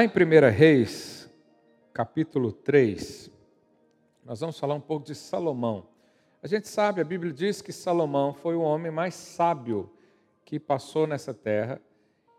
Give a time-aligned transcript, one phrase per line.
[0.00, 1.28] Lá em 1 Reis,
[1.92, 3.30] capítulo 3,
[4.24, 5.88] nós vamos falar um pouco de Salomão.
[6.42, 9.92] A gente sabe, a Bíblia diz que Salomão foi o homem mais sábio
[10.42, 11.78] que passou nessa terra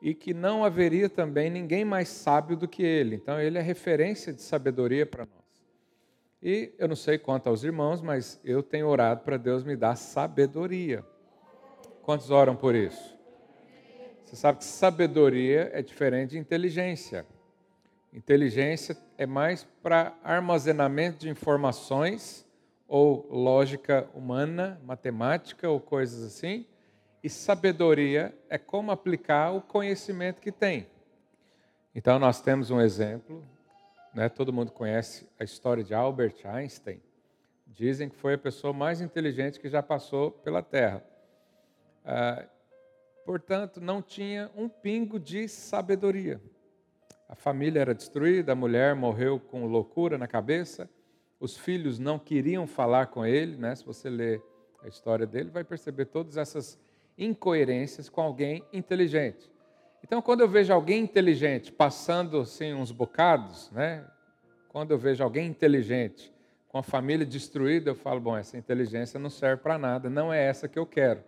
[0.01, 3.17] e que não haveria também ninguém mais sábio do que ele.
[3.17, 5.63] Então, ele é referência de sabedoria para nós.
[6.41, 9.95] E eu não sei quanto aos irmãos, mas eu tenho orado para Deus me dar
[9.97, 11.05] sabedoria.
[12.01, 13.15] Quantos oram por isso?
[14.25, 17.23] Você sabe que sabedoria é diferente de inteligência.
[18.13, 22.45] Inteligência é mais para armazenamento de informações
[22.85, 26.67] ou lógica humana, matemática ou coisas assim.
[27.23, 30.87] E sabedoria é como aplicar o conhecimento que tem.
[31.95, 33.45] Então nós temos um exemplo,
[34.13, 34.27] né?
[34.27, 37.01] Todo mundo conhece a história de Albert Einstein.
[37.65, 41.01] Dizem que foi a pessoa mais inteligente que já passou pela Terra.
[42.03, 42.45] Ah,
[43.25, 46.41] portanto, não tinha um pingo de sabedoria.
[47.31, 50.89] A família era destruída, a mulher morreu com loucura na cabeça,
[51.39, 53.55] os filhos não queriam falar com ele.
[53.55, 53.73] Né?
[53.73, 54.43] Se você ler
[54.83, 56.77] a história dele, vai perceber todas essas
[57.17, 59.49] incoerências com alguém inteligente.
[60.03, 64.05] Então, quando eu vejo alguém inteligente passando assim uns bocados, né?
[64.67, 66.33] Quando eu vejo alguém inteligente
[66.67, 70.43] com a família destruída, eu falo, bom, essa inteligência não serve para nada, não é
[70.43, 71.23] essa que eu quero.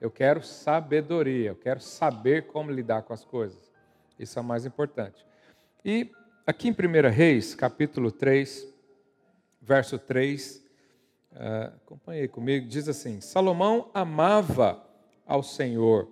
[0.00, 3.72] Eu quero sabedoria, eu quero saber como lidar com as coisas.
[4.18, 5.27] Isso é o mais importante.
[5.90, 6.10] E
[6.46, 8.68] aqui em 1 Reis, capítulo 3,
[9.58, 10.62] verso 3,
[11.32, 11.38] uh,
[11.76, 14.84] acompanhei comigo, diz assim: Salomão amava
[15.26, 16.06] ao Senhor,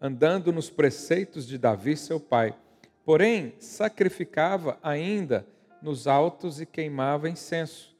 [0.00, 2.56] andando nos preceitos de Davi, seu pai.
[3.04, 5.46] Porém, sacrificava ainda
[5.82, 7.94] nos altos e queimava incenso.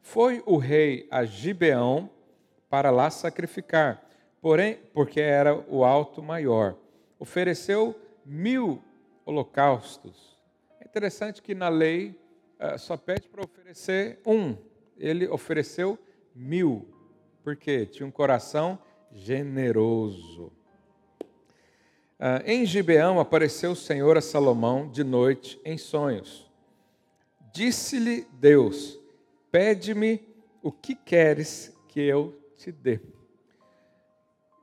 [0.00, 2.08] Foi o rei a Gibeão
[2.70, 4.08] para lá sacrificar,
[4.40, 6.76] porém, porque era o alto maior.
[7.18, 8.80] Ofereceu mil
[9.26, 10.27] holocaustos.
[10.88, 12.18] Interessante que na lei
[12.58, 14.56] uh, só pede para oferecer um.
[14.96, 15.98] Ele ofereceu
[16.34, 16.88] mil,
[17.44, 18.78] porque tinha um coração
[19.12, 20.50] generoso.
[22.18, 26.50] Ah, em Gibeão apareceu o Senhor a Salomão de noite em sonhos.
[27.52, 28.98] Disse-lhe Deus:
[29.52, 30.26] Pede-me
[30.62, 32.98] o que queres que eu te dê.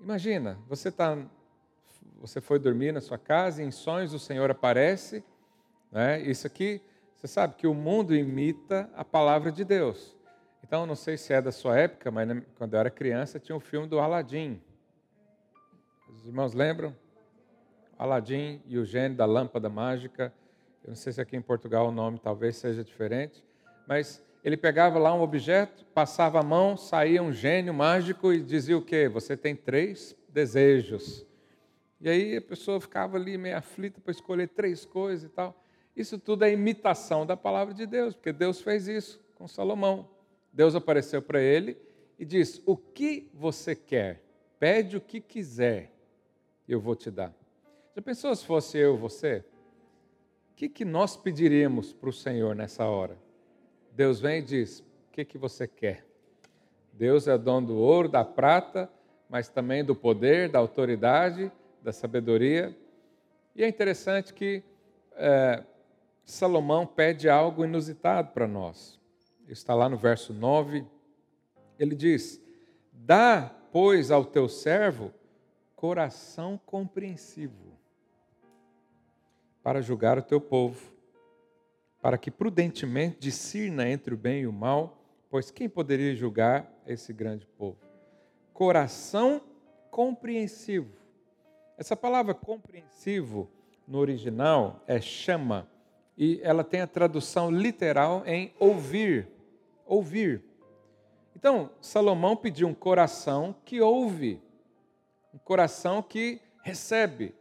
[0.01, 1.17] Imagina, você tá,
[2.19, 5.23] você foi dormir na sua casa e em sonhos o Senhor aparece.
[5.95, 6.21] Né?
[6.23, 6.81] Isso aqui,
[7.15, 10.13] você sabe que o mundo imita a palavra de Deus.
[10.61, 13.59] Então, não sei se é da sua época, mas quando eu era criança tinha o
[13.59, 14.61] um filme do Aladim.
[16.09, 16.93] Os irmãos lembram?
[17.97, 20.33] Aladim e o gênio da lâmpada mágica.
[20.83, 23.41] Eu não sei se aqui em Portugal o nome talvez seja diferente,
[23.87, 28.77] mas ele pegava lá um objeto, passava a mão, saía um gênio mágico e dizia
[28.77, 29.07] o quê?
[29.07, 31.25] Você tem três desejos.
[32.01, 35.57] E aí a pessoa ficava ali meio aflita para escolher três coisas e tal.
[35.95, 40.09] Isso tudo é imitação da palavra de Deus, porque Deus fez isso com Salomão.
[40.51, 41.77] Deus apareceu para ele
[42.19, 44.21] e disse: O que você quer?
[44.59, 45.91] Pede o que quiser,
[46.67, 47.33] eu vou te dar.
[47.95, 49.43] Já pensou se fosse eu você?
[50.51, 53.17] O que, que nós pediríamos para o Senhor nessa hora?
[53.91, 56.05] Deus vem e diz: O que, que você quer?
[56.91, 58.89] Deus é dono do ouro, da prata,
[59.29, 61.51] mas também do poder, da autoridade,
[61.81, 62.75] da sabedoria.
[63.55, 64.63] E é interessante que
[65.13, 65.63] é,
[66.25, 68.99] Salomão pede algo inusitado para nós
[69.47, 70.85] está lá no verso 9.
[71.77, 72.41] Ele diz:
[72.91, 75.13] Dá, pois, ao teu servo
[75.75, 77.75] coração compreensivo
[79.61, 80.93] para julgar o teu povo,
[82.01, 84.97] para que prudentemente discirna entre o bem e o mal,
[85.29, 87.77] pois quem poderia julgar esse grande povo?
[88.53, 89.41] Coração
[89.91, 90.95] compreensivo.
[91.77, 93.49] Essa palavra compreensivo
[93.87, 95.67] no original é chama,
[96.17, 99.27] e ela tem a tradução literal em ouvir
[99.85, 100.43] ouvir.
[101.35, 104.41] Então, Salomão pediu um coração que ouve,
[105.33, 107.35] um coração que recebe,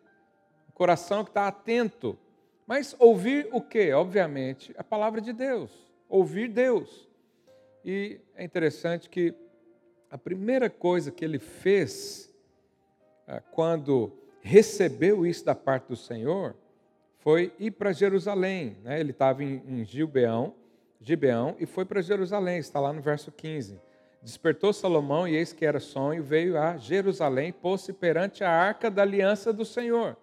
[0.69, 2.19] um coração que está atento.
[2.67, 3.93] Mas ouvir o quê?
[3.93, 5.71] Obviamente, a palavra de Deus.
[6.09, 7.09] Ouvir Deus.
[7.85, 9.35] E é interessante que
[10.11, 12.33] a primeira coisa que ele fez
[13.27, 16.55] ah, quando recebeu isso da parte do Senhor
[17.25, 18.77] foi ir para Jerusalém.
[18.85, 19.01] Né?
[19.01, 20.55] Ele estava em Gilbeão
[21.05, 23.79] Gibeão e foi para Jerusalém, está lá no verso 15.
[24.23, 29.03] Despertou Salomão e eis que era sonho, veio a Jerusalém, pôs-se perante a arca da
[29.03, 30.17] aliança do Senhor.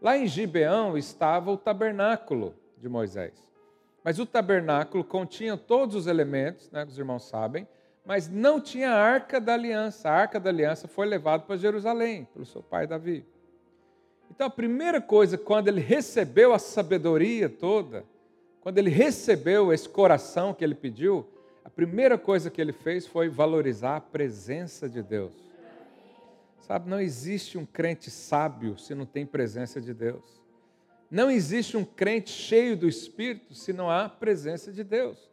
[0.00, 3.34] Lá em Gibeão estava o tabernáculo de Moisés.
[4.04, 7.66] Mas o tabernáculo continha todos os elementos, né, que os irmãos sabem,
[8.04, 10.08] mas não tinha a arca da aliança.
[10.08, 13.26] A arca da aliança foi levada para Jerusalém, pelo seu pai Davi.
[14.30, 18.04] Então a primeira coisa, quando ele recebeu a sabedoria toda,
[18.60, 21.26] quando ele recebeu esse coração que ele pediu,
[21.64, 25.32] a primeira coisa que ele fez foi valorizar a presença de Deus.
[26.60, 30.40] Sabe, não existe um crente sábio se não tem presença de Deus.
[31.10, 35.28] Não existe um crente cheio do Espírito se não há presença de Deus.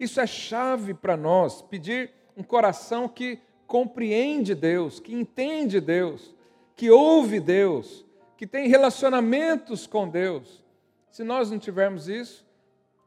[0.00, 6.34] Isso é chave para nós, pedir um coração que compreende Deus, que entende Deus,
[6.74, 8.04] que ouve Deus,
[8.42, 10.64] que tem relacionamentos com Deus.
[11.12, 12.44] Se nós não tivermos isso,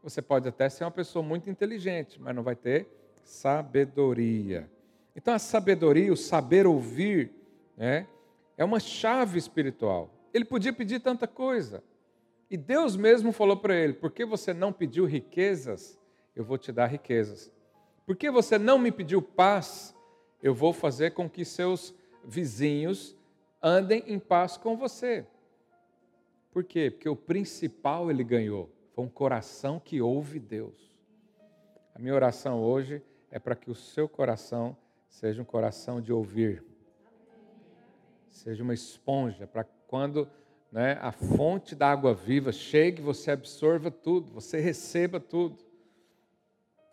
[0.02, 2.88] você pode até ser uma pessoa muito inteligente, mas não vai ter
[3.22, 4.72] sabedoria.
[5.14, 7.34] Então, a sabedoria, o saber ouvir,
[7.76, 8.08] né,
[8.58, 10.10] é uma chave espiritual.
[10.34, 11.84] Ele podia pedir tanta coisa.
[12.50, 16.00] E Deus mesmo falou para ele: Por que você não pediu riquezas?
[16.34, 17.52] Eu vou te dar riquezas.
[18.06, 19.94] Por que você não me pediu paz?
[20.42, 21.94] Eu vou fazer com que seus
[22.24, 23.18] vizinhos
[23.68, 25.26] andem em paz com você.
[26.52, 26.92] Por quê?
[26.92, 28.70] Porque o principal ele ganhou.
[28.94, 30.96] Foi um coração que ouve Deus.
[31.96, 33.02] A minha oração hoje
[33.32, 34.78] é para que o seu coração
[35.10, 36.64] seja um coração de ouvir.
[38.30, 40.30] Seja uma esponja, para quando
[40.72, 45.66] né, a fonte da água viva chegue, você absorva tudo, você receba tudo.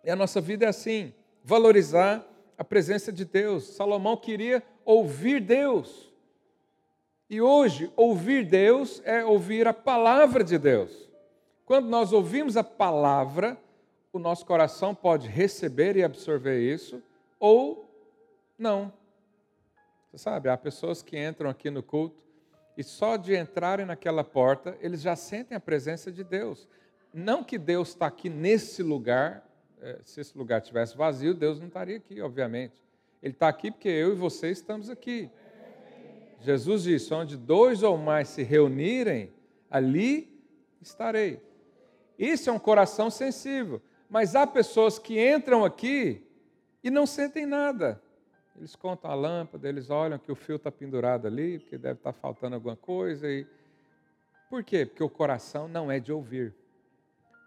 [0.02, 1.12] E a nossa vida é assim:
[1.44, 2.26] valorizar
[2.56, 3.64] a presença de Deus.
[3.64, 6.11] Salomão queria ouvir Deus.
[7.32, 11.10] E hoje, ouvir Deus é ouvir a palavra de Deus.
[11.64, 13.56] Quando nós ouvimos a palavra,
[14.12, 17.02] o nosso coração pode receber e absorver isso,
[17.40, 17.90] ou
[18.58, 18.92] não.
[20.10, 22.22] Você sabe, há pessoas que entram aqui no culto
[22.76, 26.68] e só de entrarem naquela porta, eles já sentem a presença de Deus.
[27.14, 29.42] Não que Deus está aqui nesse lugar,
[29.80, 32.82] é, se esse lugar tivesse vazio, Deus não estaria aqui, obviamente.
[33.22, 35.30] Ele está aqui porque eu e você estamos aqui.
[36.42, 39.32] Jesus disse: onde dois ou mais se reunirem,
[39.70, 40.28] ali
[40.80, 41.40] estarei.
[42.18, 43.80] Isso é um coração sensível.
[44.08, 46.26] Mas há pessoas que entram aqui
[46.84, 48.02] e não sentem nada.
[48.56, 52.12] Eles contam a lâmpada, eles olham que o fio está pendurado ali, porque deve estar
[52.12, 53.26] tá faltando alguma coisa.
[53.26, 53.46] E...
[54.50, 54.84] Por quê?
[54.84, 56.54] Porque o coração não é de ouvir.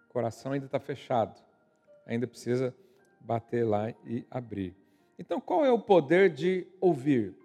[0.10, 1.40] O coração ainda está fechado.
[2.08, 2.74] Ainda precisa
[3.20, 4.76] bater lá e abrir.
[5.18, 7.36] Então, qual é o poder de ouvir?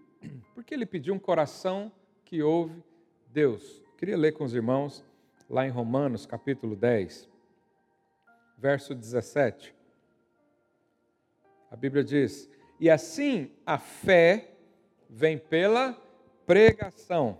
[0.54, 1.90] Porque ele pediu um coração
[2.24, 2.82] que ouve
[3.28, 3.82] Deus.
[3.96, 5.04] Queria ler com os irmãos
[5.48, 7.28] lá em Romanos, capítulo 10,
[8.56, 9.74] verso 17.
[11.70, 14.52] A Bíblia diz: E assim a fé
[15.08, 15.96] vem pela
[16.46, 17.38] pregação,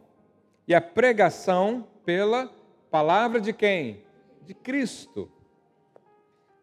[0.67, 2.53] e a pregação pela
[2.91, 4.05] palavra de quem?
[4.45, 5.31] De Cristo.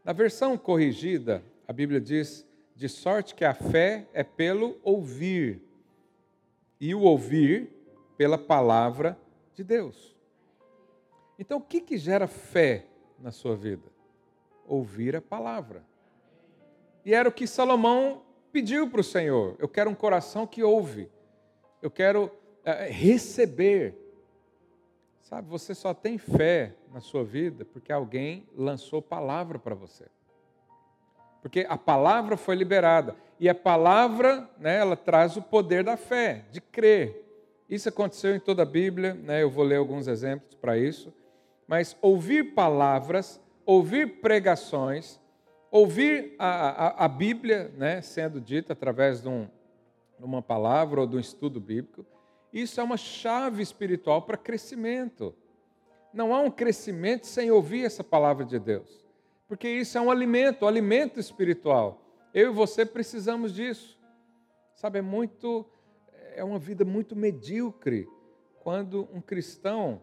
[0.04, 2.48] Na versão corrigida, a Bíblia diz:
[2.78, 5.62] de sorte que a fé é pelo ouvir,
[6.80, 7.70] e o ouvir
[8.18, 9.18] pela palavra
[9.54, 10.16] de Deus.
[11.40, 12.86] Então, o que, que gera fé
[13.20, 13.92] na sua vida?
[14.66, 15.84] Ouvir a palavra.
[17.06, 19.56] E era o que Salomão pediu para o Senhor.
[19.60, 21.10] Eu quero um coração que ouve.
[21.82, 22.32] Eu quero
[22.64, 23.96] é, receber.
[25.22, 30.06] Sabe, você só tem fé na sua vida porque alguém lançou palavra para você.
[31.48, 33.16] Porque a palavra foi liberada.
[33.40, 37.24] E a palavra, né, ela traz o poder da fé, de crer.
[37.70, 41.14] Isso aconteceu em toda a Bíblia, né, eu vou ler alguns exemplos para isso
[41.68, 45.20] mas ouvir palavras, ouvir pregações,
[45.70, 49.48] ouvir a, a, a Bíblia né, sendo dita através de, um,
[50.18, 52.06] de uma palavra ou de um estudo bíblico,
[52.54, 55.36] isso é uma chave espiritual para crescimento.
[56.14, 59.06] Não há um crescimento sem ouvir essa palavra de Deus,
[59.48, 62.02] porque isso é um alimento, um alimento espiritual.
[62.34, 63.98] Eu e você precisamos disso.
[64.76, 65.66] Sabe, é muito,
[66.36, 68.08] é uma vida muito medíocre
[68.60, 70.02] quando um cristão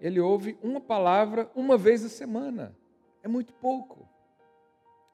[0.00, 2.76] ele ouve uma palavra uma vez a semana.
[3.22, 4.08] É muito pouco.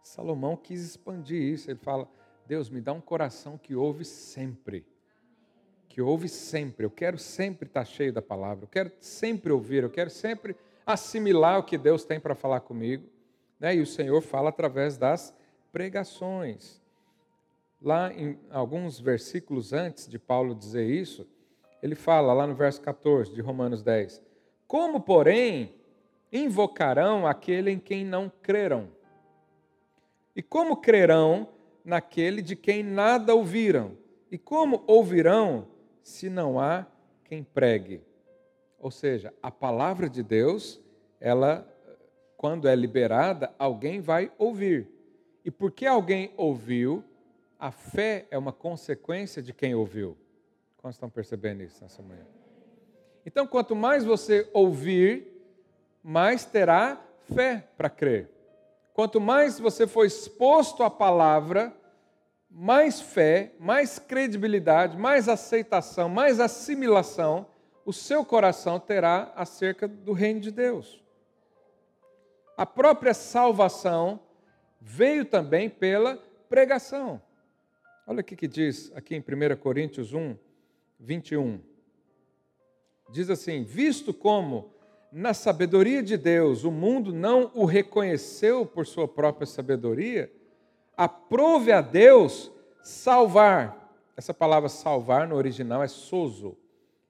[0.02, 1.70] Salomão quis expandir isso.
[1.70, 2.08] Ele fala:
[2.46, 4.84] Deus, me dá um coração que ouve sempre.
[5.88, 6.84] Que ouve sempre.
[6.84, 8.64] Eu quero sempre estar cheio da palavra.
[8.64, 9.82] Eu quero sempre ouvir.
[9.82, 13.08] Eu quero sempre assimilar o que Deus tem para falar comigo.
[13.60, 13.76] Né?
[13.76, 15.36] E o Senhor fala através das
[15.70, 16.80] pregações.
[17.80, 21.28] Lá em alguns versículos antes de Paulo dizer isso,
[21.82, 24.22] ele fala lá no verso 14 de Romanos 10:
[24.70, 25.74] como, porém,
[26.32, 28.88] invocarão aquele em quem não creram?
[30.36, 31.48] E como crerão
[31.84, 33.98] naquele de quem nada ouviram?
[34.30, 35.66] E como ouvirão
[36.02, 36.86] se não há
[37.24, 38.00] quem pregue?
[38.78, 40.80] Ou seja, a palavra de Deus,
[41.20, 41.66] ela,
[42.40, 44.88] quando é liberada, alguém vai ouvir.
[45.44, 47.04] E porque alguém ouviu,
[47.58, 50.16] a fé é uma consequência de quem ouviu.
[50.78, 52.26] Como estão percebendo isso nessa manhã?
[53.26, 55.28] Então, quanto mais você ouvir,
[56.02, 56.98] mais terá
[57.34, 58.30] fé para crer.
[58.94, 61.76] Quanto mais você for exposto à palavra,
[62.50, 67.46] mais fé, mais credibilidade, mais aceitação, mais assimilação
[67.84, 71.02] o seu coração terá acerca do reino de Deus.
[72.60, 74.20] A própria salvação
[74.78, 77.18] veio também pela pregação.
[78.06, 80.36] Olha o que diz aqui em 1 Coríntios 1,
[80.98, 81.58] 21.
[83.10, 84.74] Diz assim: Visto como
[85.10, 90.30] na sabedoria de Deus o mundo não o reconheceu por sua própria sabedoria,
[90.94, 92.52] aprove a Deus
[92.82, 93.90] salvar.
[94.14, 96.58] Essa palavra salvar no original é sozo.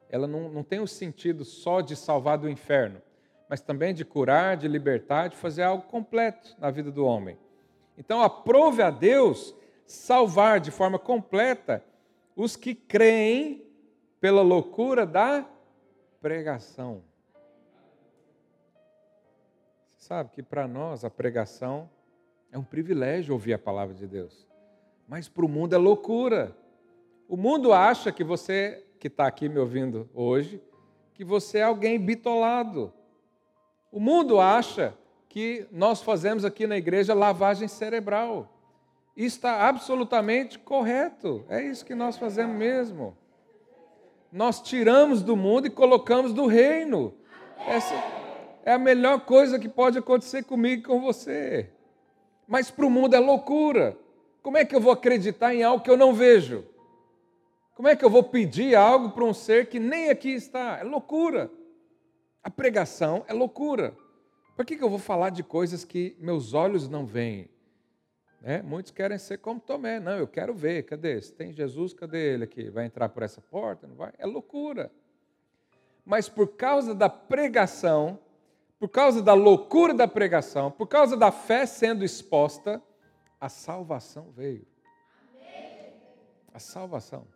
[0.09, 3.03] Ela não, não tem o sentido só de salvar do inferno,
[3.51, 7.37] mas também de curar, de libertar, de fazer algo completo na vida do homem.
[7.99, 9.53] Então, aprove a Deus
[9.85, 11.85] salvar de forma completa
[12.37, 13.67] os que creem
[14.21, 15.45] pela loucura da
[16.21, 17.03] pregação.
[19.89, 21.91] Você sabe que para nós a pregação
[22.53, 24.47] é um privilégio ouvir a palavra de Deus,
[25.09, 26.57] mas para o mundo é loucura.
[27.29, 30.63] O mundo acha que você que está aqui me ouvindo hoje,
[31.15, 32.93] que você é alguém bitolado.
[33.93, 34.95] O mundo acha
[35.29, 38.49] que nós fazemos aqui na igreja lavagem cerebral.
[39.17, 41.45] Está absolutamente correto.
[41.49, 43.17] É isso que nós fazemos mesmo.
[44.33, 47.13] Nós tiramos do mundo e colocamos do reino.
[47.67, 47.95] Essa
[48.65, 51.69] é a melhor coisa que pode acontecer comigo e com você.
[52.47, 53.97] Mas para o mundo é loucura.
[54.43, 56.65] Como é que eu vou acreditar em algo que eu não vejo?
[57.75, 60.79] Como é que eu vou pedir algo para um ser que nem aqui está?
[60.79, 61.51] É loucura.
[62.43, 63.97] A pregação é loucura.
[64.57, 67.49] Por que, que eu vou falar de coisas que meus olhos não veem?
[68.41, 68.63] Né?
[68.63, 70.01] Muitos querem ser como Tomé.
[70.01, 70.85] Não, eu quero ver.
[70.85, 71.21] Cadê?
[71.21, 72.71] Se tem Jesus, cadê ele aqui?
[72.71, 73.87] Vai entrar por essa porta?
[73.87, 74.13] Não vai?
[74.19, 74.91] É loucura.
[76.05, 78.19] Mas por causa da pregação,
[78.79, 82.83] por causa da loucura da pregação, por causa da fé sendo exposta,
[83.39, 84.67] a salvação veio.
[86.53, 87.27] A salvação.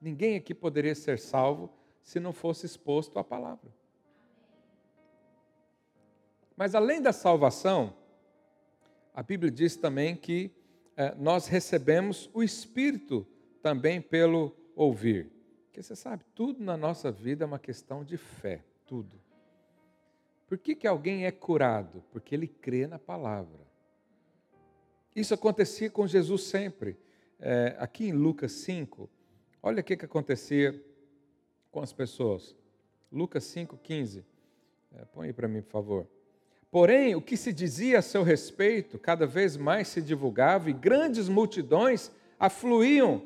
[0.00, 1.70] Ninguém aqui poderia ser salvo
[2.02, 3.79] se não fosse exposto à palavra.
[6.56, 7.94] Mas além da salvação,
[9.14, 10.50] a Bíblia diz também que
[10.96, 13.26] eh, nós recebemos o Espírito
[13.62, 15.30] também pelo ouvir.
[15.66, 19.20] Porque você sabe, tudo na nossa vida é uma questão de fé, tudo.
[20.46, 22.02] Por que, que alguém é curado?
[22.10, 23.60] Porque ele crê na palavra.
[25.14, 26.96] Isso acontecia com Jesus sempre.
[27.38, 29.08] É, aqui em Lucas 5,
[29.62, 30.82] Olha o que, que acontecia
[31.70, 32.56] com as pessoas.
[33.12, 34.24] Lucas 5,15.
[34.92, 36.08] É, põe aí para mim, por favor.
[36.70, 41.28] Porém, o que se dizia a seu respeito, cada vez mais se divulgava e grandes
[41.28, 43.22] multidões afluíam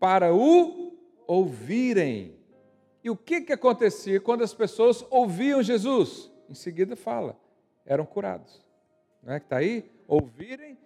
[0.00, 2.36] para o ouvirem.
[3.04, 6.30] E o que, que acontecia quando as pessoas ouviam Jesus?
[6.50, 7.38] Em seguida fala,
[7.86, 8.64] eram curados.
[9.22, 9.88] Não é que está aí?
[10.06, 10.76] Ouvirem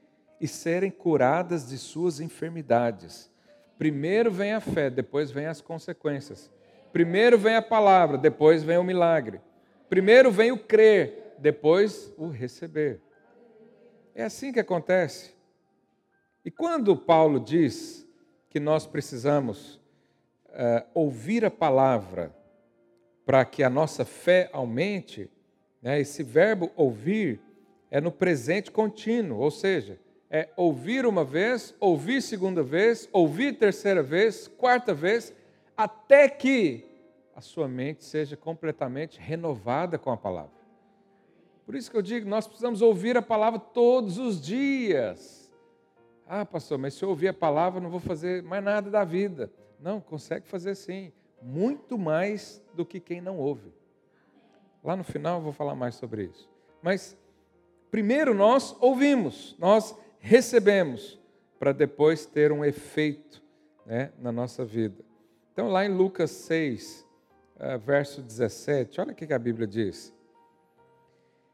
[0.41, 3.31] e serem curadas de suas enfermidades.
[3.79, 6.51] Primeiro vem a fé, depois vem as consequências.
[6.93, 9.41] Primeiro vem a palavra, depois vem o milagre.
[9.89, 13.01] Primeiro vem o crer, depois o receber.
[14.15, 15.35] É assim que acontece.
[16.45, 18.07] E quando Paulo diz
[18.49, 19.77] que nós precisamos
[20.49, 22.35] uh, ouvir a palavra
[23.27, 25.29] para que a nossa fé aumente,
[25.81, 27.41] né, esse verbo ouvir
[27.91, 29.99] é no presente contínuo, ou seja,
[30.31, 35.35] é ouvir uma vez, ouvir segunda vez, ouvir terceira vez, quarta vez,
[35.77, 36.85] até que
[37.35, 40.62] a sua mente seja completamente renovada com a palavra.
[41.65, 45.51] Por isso que eu digo, nós precisamos ouvir a palavra todos os dias.
[46.27, 49.53] Ah, pastor, mas se eu ouvir a palavra, não vou fazer mais nada da vida.
[49.81, 53.73] Não, consegue fazer sim, muito mais do que quem não ouve.
[54.83, 56.49] Lá no final eu vou falar mais sobre isso.
[56.83, 57.17] Mas
[57.91, 61.21] primeiro nós ouvimos, nós recebemos
[61.59, 63.43] para depois ter um efeito
[63.87, 65.05] né, na nossa vida.
[65.53, 67.07] Então, lá em Lucas 6,
[67.59, 70.15] eh, verso 17, olha o que a Bíblia diz.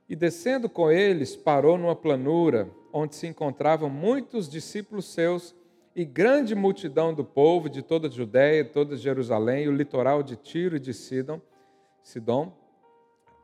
[0.09, 5.55] E descendo com eles, parou numa planura, onde se encontravam muitos discípulos seus
[5.95, 10.37] e grande multidão do povo de toda a Judéia, toda Jerusalém, e o litoral de
[10.37, 11.41] Tiro e de Sidom,
[12.03, 12.53] Sidom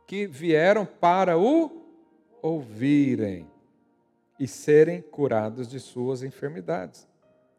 [0.06, 1.82] que vieram para o
[2.42, 3.50] ouvirem
[4.38, 7.08] e serem curados de suas enfermidades.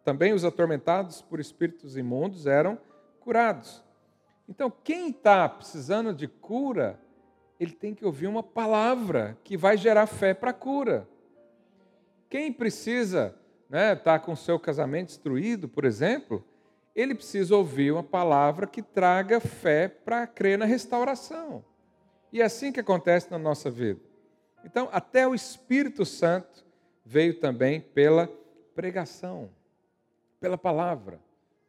[0.04, 2.78] Também os atormentados por espíritos imundos eram
[3.20, 3.84] curados.
[4.48, 7.00] Então, quem está precisando de cura,
[7.60, 11.08] ele tem que ouvir uma palavra que vai gerar fé para a cura.
[12.30, 13.36] Quem precisa
[13.66, 16.44] estar né, tá com seu casamento destruído, por exemplo,
[16.96, 21.64] ele precisa ouvir uma palavra que traga fé para crer na restauração.
[22.32, 24.00] E é assim que acontece na nossa vida.
[24.64, 26.66] Então, até o Espírito Santo
[27.06, 28.30] veio também pela
[28.74, 29.50] pregação,
[30.40, 31.20] pela palavra.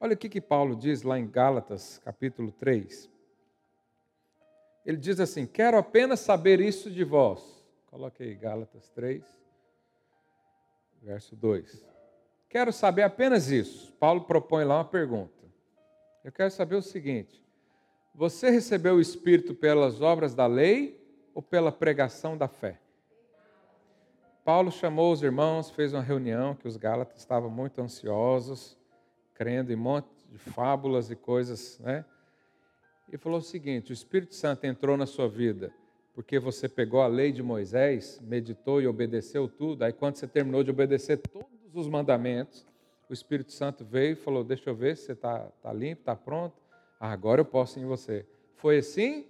[0.00, 3.10] Olha o que, que Paulo diz lá em Gálatas, capítulo 3.
[4.86, 7.42] Ele diz assim: Quero apenas saber isso de vós.
[7.86, 9.24] Coloque aí Gálatas 3,
[11.02, 11.84] verso 2.
[12.48, 13.92] Quero saber apenas isso.
[13.94, 15.34] Paulo propõe lá uma pergunta.
[16.22, 17.44] Eu quero saber o seguinte:
[18.14, 22.78] você recebeu o Espírito pelas obras da lei ou pela pregação da fé?
[24.44, 28.78] Paulo chamou os irmãos, fez uma reunião que os Gálatas estavam muito ansiosos,
[29.34, 32.04] crendo em um monte de fábulas e coisas, né?
[33.12, 35.72] E falou o seguinte: o Espírito Santo entrou na sua vida
[36.16, 39.82] porque você pegou a lei de Moisés, meditou e obedeceu tudo.
[39.82, 42.66] Aí, quando você terminou de obedecer todos os mandamentos,
[43.06, 46.16] o Espírito Santo veio e falou: Deixa eu ver se você está tá limpo, está
[46.16, 46.56] pronto.
[46.98, 48.24] Ah, agora eu posso em você.
[48.54, 49.26] Foi assim?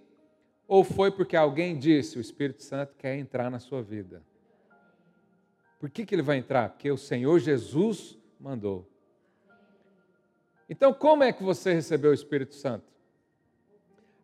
[0.65, 4.23] Ou foi porque alguém disse: O Espírito Santo quer entrar na sua vida?
[5.77, 6.69] Por que, que ele vai entrar?
[6.69, 8.89] Porque o Senhor Jesus mandou.
[10.69, 12.85] Então, como é que você recebeu o Espírito Santo?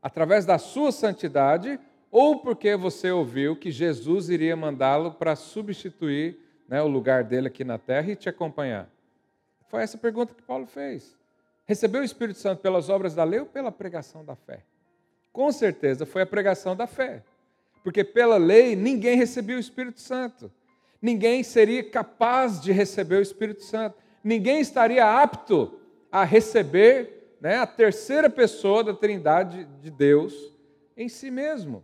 [0.04, 1.80] Através da sua santidade
[2.12, 7.64] ou porque você ouviu que Jesus iria mandá-lo para substituir né, o lugar dele aqui
[7.64, 8.90] na terra e te acompanhar?
[9.70, 11.18] Foi essa pergunta que Paulo fez.
[11.66, 14.64] Recebeu o Espírito Santo pelas obras da lei ou pela pregação da fé?
[15.32, 17.24] Com certeza foi a pregação da fé.
[17.82, 20.52] Porque pela lei ninguém recebia o Espírito Santo.
[21.02, 23.98] Ninguém seria capaz de receber o Espírito Santo.
[24.24, 25.80] Ninguém estaria apto
[26.12, 30.34] a receber né, a terceira pessoa da Trindade de Deus
[30.96, 31.84] em si mesmo.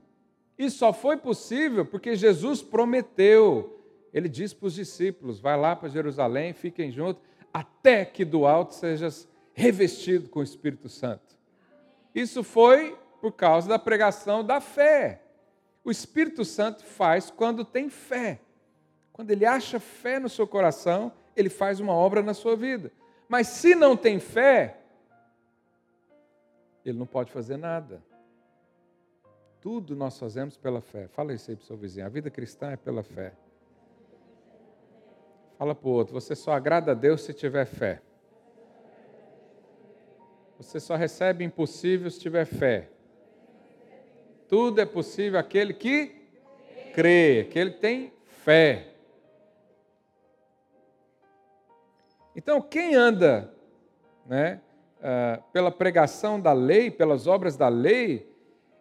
[0.58, 3.78] Isso só foi possível porque Jesus prometeu.
[4.14, 7.22] Ele disse para os discípulos: vai lá para Jerusalém, fiquem juntos,
[7.54, 11.38] até que do alto sejas revestido com o Espírito Santo.
[12.16, 15.22] Isso foi por causa da pregação da fé.
[15.84, 18.40] O Espírito Santo faz quando tem fé.
[19.12, 22.94] Quando ele acha fé no seu coração, ele faz uma obra na sua vida.
[23.28, 24.79] Mas se não tem fé,
[26.86, 28.02] ele não pode fazer nada.
[29.62, 31.08] Tudo nós fazemos pela fé.
[31.10, 32.06] Fala isso aí para o seu vizinho.
[32.06, 33.34] A vida cristã é pela fé.
[35.58, 36.14] Fala para o outro.
[36.14, 38.02] Você só agrada a Deus se tiver fé.
[40.58, 42.90] Você só recebe impossível se tiver fé.
[44.48, 46.16] Tudo é possível aquele que
[46.94, 48.14] crê, aquele que tem
[48.44, 48.94] fé.
[52.36, 53.54] Então, quem anda
[54.26, 54.62] né,
[55.00, 58.32] uh, pela pregação da lei, pelas obras da lei,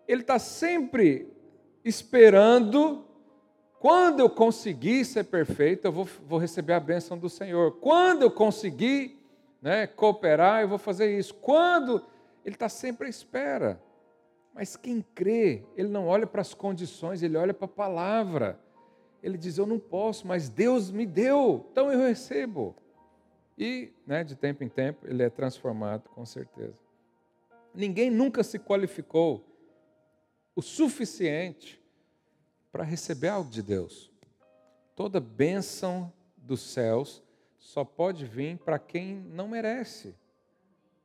[0.07, 1.33] ele está sempre
[1.85, 3.05] esperando.
[3.81, 7.73] Quando eu conseguir ser perfeito, eu vou, vou receber a bênção do Senhor.
[7.81, 9.17] Quando eu conseguir
[9.63, 11.35] né, cooperar, eu vou fazer isso.
[11.35, 12.05] Quando
[12.45, 13.81] ele está sempre à espera.
[14.55, 18.59] Mas quem crê, ele não olha para as condições, ele olha para a palavra.
[19.23, 22.75] Ele diz: Eu não posso, mas Deus me deu, então eu recebo.
[23.59, 26.79] E, né, de tempo em tempo, ele é transformado, com certeza.
[27.75, 29.45] Ninguém nunca se qualificou
[30.55, 31.83] o suficiente
[32.71, 34.13] para receber algo de Deus.
[34.95, 37.23] Toda bênção dos céus
[37.59, 40.15] só pode vir para quem não merece.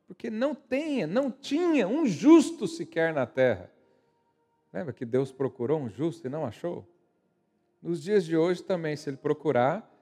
[0.06, 3.70] Porque não tenha, não tinha um justo sequer na terra.
[4.72, 6.86] Lembra que Deus procurou um justo e não achou?
[7.82, 9.93] Nos dias de hoje também, se ele procurar,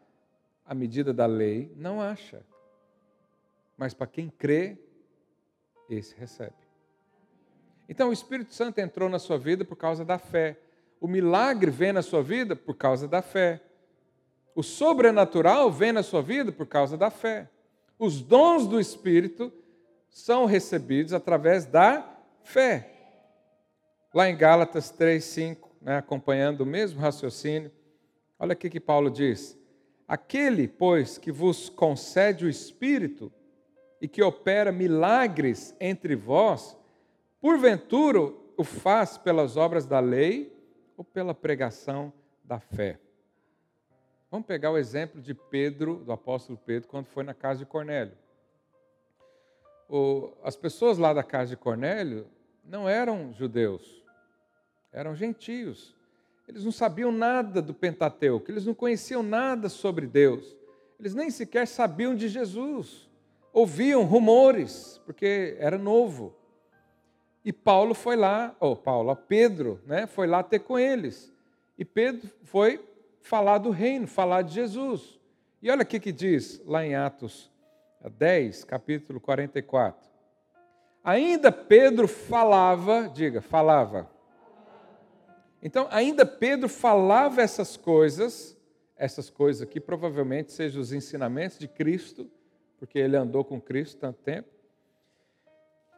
[0.65, 2.43] a medida da lei, não acha.
[3.77, 4.79] Mas para quem crê,
[5.89, 6.55] esse recebe.
[7.89, 10.59] Então o Espírito Santo entrou na sua vida por causa da fé.
[11.01, 13.61] O milagre vem na sua vida por causa da fé.
[14.55, 17.49] O sobrenatural vem na sua vida por causa da fé.
[17.99, 19.53] Os dons do Espírito
[20.09, 22.09] são recebidos através da
[22.43, 22.91] fé.
[24.15, 27.73] Lá em Gálatas 3, 5, né, acompanhando o mesmo raciocínio,
[28.39, 29.59] olha o que Paulo diz:
[30.13, 33.33] Aquele, pois, que vos concede o Espírito
[33.99, 36.77] e que opera milagres entre vós,
[37.41, 38.21] porventura
[38.59, 40.55] o faz pelas obras da lei
[40.99, 42.13] ou pela pregação
[42.45, 43.01] da fé?
[44.31, 48.13] Vamos pegar o exemplo de Pedro, do apóstolo Pedro, quando foi na casa de Cornélio.
[50.43, 52.27] As pessoas lá da casa de Cornélio
[52.63, 54.05] não eram judeus,
[54.93, 55.97] eram gentios.
[56.49, 60.57] Eles não sabiam nada do Pentateuco, eles não conheciam nada sobre Deus,
[60.99, 63.09] eles nem sequer sabiam de Jesus.
[63.53, 66.35] Ouviam rumores, porque era novo.
[67.45, 71.33] E Paulo foi lá, ou Paulo, Pedro, né, foi lá ter com eles.
[71.77, 72.81] E Pedro foi
[73.21, 75.19] falar do reino, falar de Jesus.
[75.61, 77.51] E olha o que, que diz lá em Atos
[78.11, 80.11] 10, capítulo 44.
[81.05, 84.09] Ainda Pedro falava, diga, falava.
[85.63, 88.59] Então, ainda Pedro falava essas coisas,
[88.97, 92.29] essas coisas aqui provavelmente sejam os ensinamentos de Cristo,
[92.79, 94.49] porque ele andou com Cristo tanto tempo.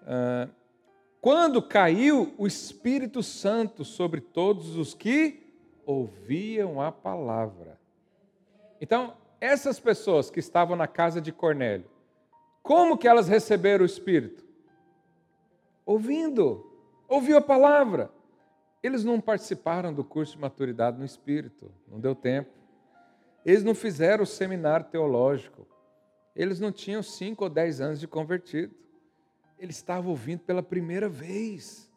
[0.02, 0.48] Ah,
[1.20, 5.42] quando caiu o Espírito Santo sobre todos os que
[5.86, 7.80] ouviam a palavra.
[8.78, 11.90] Então, essas pessoas que estavam na casa de Cornélio,
[12.62, 14.44] como que elas receberam o Espírito?
[15.86, 16.70] Ouvindo,
[17.08, 18.10] ouviu a palavra.
[18.84, 22.50] Eles não participaram do curso de maturidade no Espírito, não deu tempo.
[23.42, 25.66] Eles não fizeram o seminário teológico.
[26.36, 28.74] Eles não tinham cinco ou dez anos de convertido.
[29.58, 31.90] Eles estavam ouvindo pela primeira vez.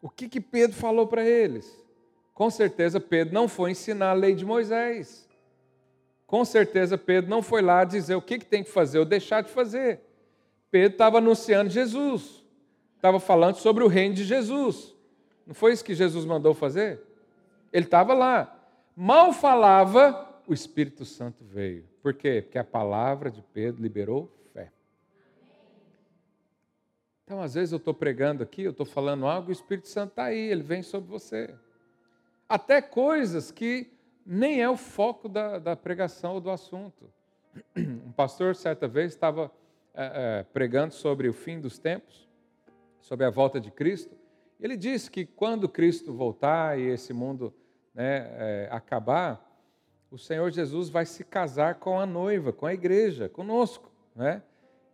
[0.00, 1.76] O que, que Pedro falou para eles?
[2.32, 5.28] Com certeza Pedro não foi ensinar a lei de Moisés.
[6.24, 9.42] Com certeza Pedro não foi lá dizer o que, que tem que fazer ou deixar
[9.42, 10.02] de fazer.
[10.70, 12.44] Pedro estava anunciando Jesus.
[12.94, 14.94] Estava falando sobre o reino de Jesus.
[15.46, 17.00] Não foi isso que Jesus mandou fazer?
[17.72, 18.52] Ele estava lá.
[18.96, 21.84] Mal falava, o Espírito Santo veio.
[22.02, 22.42] Por quê?
[22.42, 24.72] Porque a palavra de Pedro liberou fé.
[27.24, 30.24] Então, às vezes eu estou pregando aqui, eu estou falando algo, o Espírito Santo está
[30.24, 31.54] aí, ele vem sobre você.
[32.48, 33.90] Até coisas que
[34.24, 37.12] nem é o foco da, da pregação ou do assunto.
[37.76, 39.52] Um pastor, certa vez, estava
[39.94, 42.28] é, é, pregando sobre o fim dos tempos,
[43.00, 44.16] sobre a volta de Cristo.
[44.58, 47.54] Ele disse que quando Cristo voltar e esse mundo
[47.94, 49.44] né, é, acabar,
[50.10, 53.90] o Senhor Jesus vai se casar com a noiva, com a igreja, conosco.
[54.14, 54.42] Né?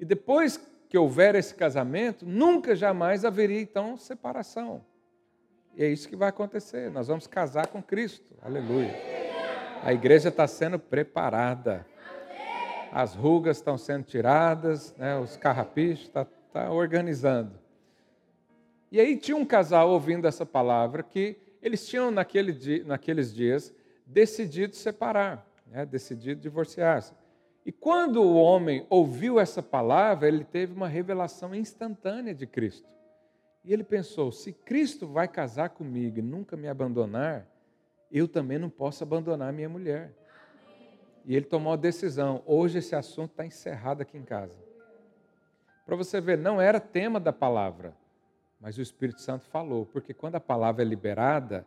[0.00, 4.84] E depois que houver esse casamento, nunca jamais haveria então separação.
[5.74, 6.90] E é isso que vai acontecer.
[6.90, 8.34] Nós vamos casar com Cristo.
[8.42, 8.94] Aleluia.
[9.82, 11.86] A igreja está sendo preparada.
[12.92, 17.61] As rugas estão sendo tiradas, né, os carrapichos está tá organizando.
[18.92, 23.74] E aí tinha um casal ouvindo essa palavra que eles tinham naquele dia, naqueles dias
[24.04, 25.86] decidido separar, né?
[25.86, 27.14] decidido divorciar-se.
[27.64, 32.86] E quando o homem ouviu essa palavra, ele teve uma revelação instantânea de Cristo.
[33.64, 37.48] E ele pensou: se Cristo vai casar comigo e nunca me abandonar,
[38.10, 40.12] eu também não posso abandonar minha mulher.
[41.24, 44.58] E ele tomou a decisão: hoje esse assunto está encerrado aqui em casa.
[45.86, 47.96] Para você ver, não era tema da palavra,
[48.62, 51.66] mas o Espírito Santo falou, porque quando a palavra é liberada,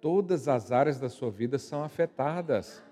[0.00, 2.82] todas as áreas da sua vida são afetadas.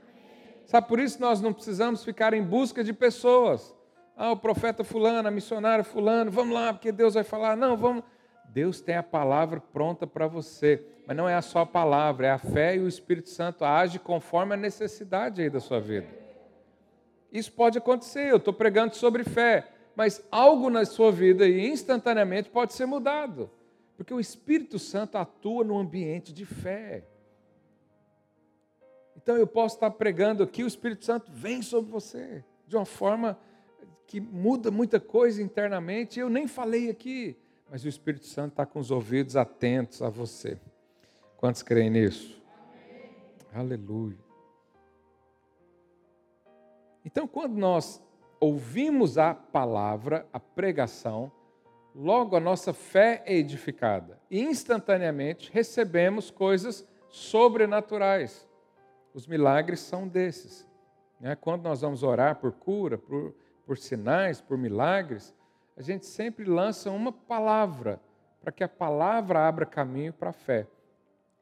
[0.65, 3.75] Sabe, por isso nós não precisamos ficar em busca de pessoas.
[4.17, 7.57] Ah, o profeta fulano, a missionária fulano, vamos lá, porque Deus vai falar.
[7.57, 8.05] Não, vamos.
[8.45, 10.87] Deus tem a palavra pronta para você.
[11.05, 14.55] Mas não é só a palavra, é a fé e o Espírito Santo age conforme
[14.55, 16.07] a necessidade aí da sua vida.
[17.33, 22.49] Isso pode acontecer, eu estou pregando sobre fé mas algo na sua vida e instantaneamente
[22.51, 23.51] pode ser mudado.
[23.97, 27.05] Porque o Espírito Santo atua no ambiente de fé.
[29.17, 33.39] Então eu posso estar pregando aqui, o Espírito Santo vem sobre você de uma forma
[34.07, 36.19] que muda muita coisa internamente.
[36.19, 37.37] Eu nem falei aqui,
[37.71, 40.59] mas o Espírito Santo está com os ouvidos atentos a você.
[41.37, 42.41] Quantos creem nisso?
[42.55, 43.11] Amém.
[43.53, 44.19] Aleluia.
[47.05, 48.03] Então, quando nós
[48.41, 51.31] ouvimos a palavra, a pregação,
[51.95, 58.49] logo a nossa fé é edificada e instantaneamente recebemos coisas sobrenaturais.
[59.13, 60.67] Os milagres são desses.
[61.21, 61.37] Né?
[61.37, 63.35] Quando nós vamos orar por cura, por,
[63.67, 65.35] por sinais, por milagres,
[65.77, 68.01] a gente sempre lança uma palavra
[68.41, 70.67] para que a palavra abra caminho para a fé.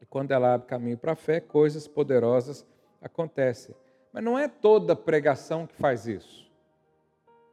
[0.01, 2.67] E quando ela abre caminho para a fé, coisas poderosas
[3.01, 3.75] acontecem.
[4.13, 6.48] Mas não é toda pregação que faz isso.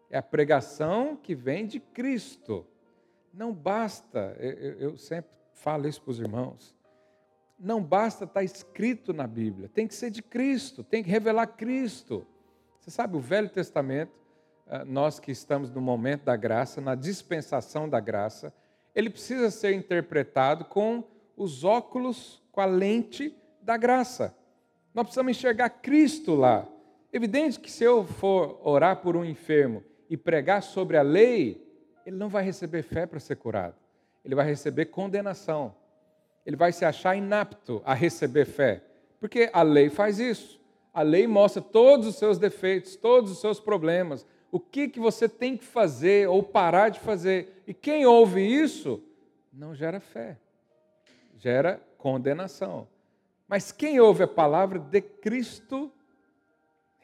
[0.09, 2.65] É a pregação que vem de Cristo.
[3.33, 6.75] Não basta, eu, eu sempre falo isso para os irmãos,
[7.57, 12.25] não basta estar escrito na Bíblia, tem que ser de Cristo, tem que revelar Cristo.
[12.79, 14.11] Você sabe, o Velho Testamento,
[14.67, 18.53] ah, nós que estamos no momento da graça, na dispensação da graça,
[18.93, 21.03] ele precisa ser interpretado com
[21.35, 24.35] os óculos, com a lente da graça.
[24.93, 26.67] Nós precisamos enxergar Cristo lá.
[27.11, 31.65] Evidente que se eu for orar por um enfermo e pregar sobre a lei,
[32.05, 33.75] ele não vai receber fé para ser curado.
[34.23, 35.75] Ele vai receber condenação.
[36.45, 38.83] Ele vai se achar inapto a receber fé.
[39.19, 40.61] Porque a lei faz isso.
[40.93, 45.27] A lei mostra todos os seus defeitos, todos os seus problemas, o que, que você
[45.27, 47.63] tem que fazer ou parar de fazer.
[47.67, 49.03] E quem ouve isso
[49.51, 50.37] não gera fé,
[51.37, 52.87] gera condenação.
[53.47, 55.91] Mas quem ouve a palavra de Cristo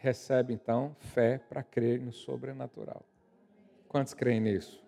[0.01, 3.03] recebe então fé para crer no sobrenatural.
[3.87, 4.81] Quantos creem nisso?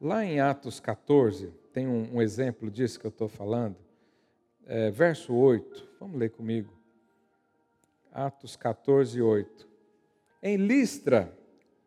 [0.00, 3.76] Lá em Atos 14, tem um, um exemplo disso que eu estou falando.
[4.66, 6.72] É, verso 8, vamos ler comigo.
[8.10, 9.68] Atos 14, 8.
[10.42, 11.32] Em Listra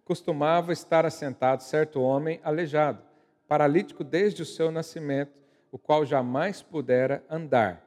[0.06, 3.02] costumava estar assentado certo homem aleijado,
[3.48, 5.34] paralítico desde o seu nascimento,
[5.72, 7.84] o qual jamais pudera andar.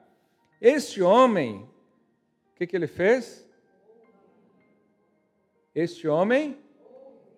[0.61, 1.62] Este homem,
[2.53, 3.45] o que, que ele fez?
[5.76, 6.56] Este homem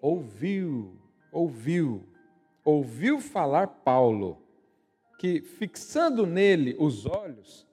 [0.01, 0.96] ouviu,
[1.33, 2.07] ouviu,
[2.64, 4.40] ouviu falar Paulo,
[5.18, 7.66] que fixando nele os olhos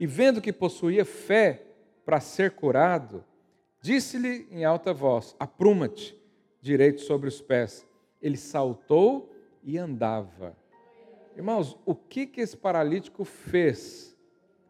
[0.00, 1.62] e vendo que possuía fé
[2.06, 3.22] para ser curado,
[3.82, 6.18] disse-lhe em alta voz: Apruma-te
[6.58, 7.86] direito sobre os pés.
[8.22, 9.30] Ele saltou
[9.62, 10.56] e andava.
[11.36, 14.16] Irmãos, o que, que esse paralítico fez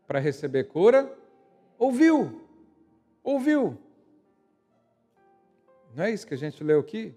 [0.05, 1.17] para receber cura?
[1.79, 2.43] Ouviu,
[3.23, 3.79] ouviu.
[5.99, 7.13] Não é isso que a gente leu aqui?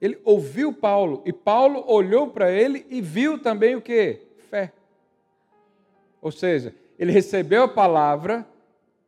[0.00, 4.22] Ele ouviu Paulo e Paulo olhou para ele e viu também o que?
[4.48, 4.72] Fé.
[6.18, 8.48] Ou seja, ele recebeu a palavra,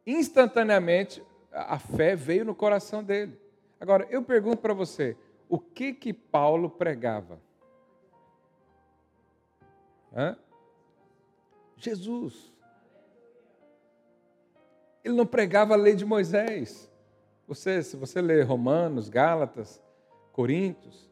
[0.06, 3.40] instantaneamente a fé veio no coração dele.
[3.80, 5.16] Agora, eu pergunto para você,
[5.48, 7.40] o que que Paulo pregava?
[10.14, 10.36] Hã?
[11.78, 12.52] Jesus.
[15.02, 16.92] Ele não pregava a lei de Moisés.
[17.46, 19.82] Você, se você ler Romanos, Gálatas,
[20.32, 21.10] Coríntios,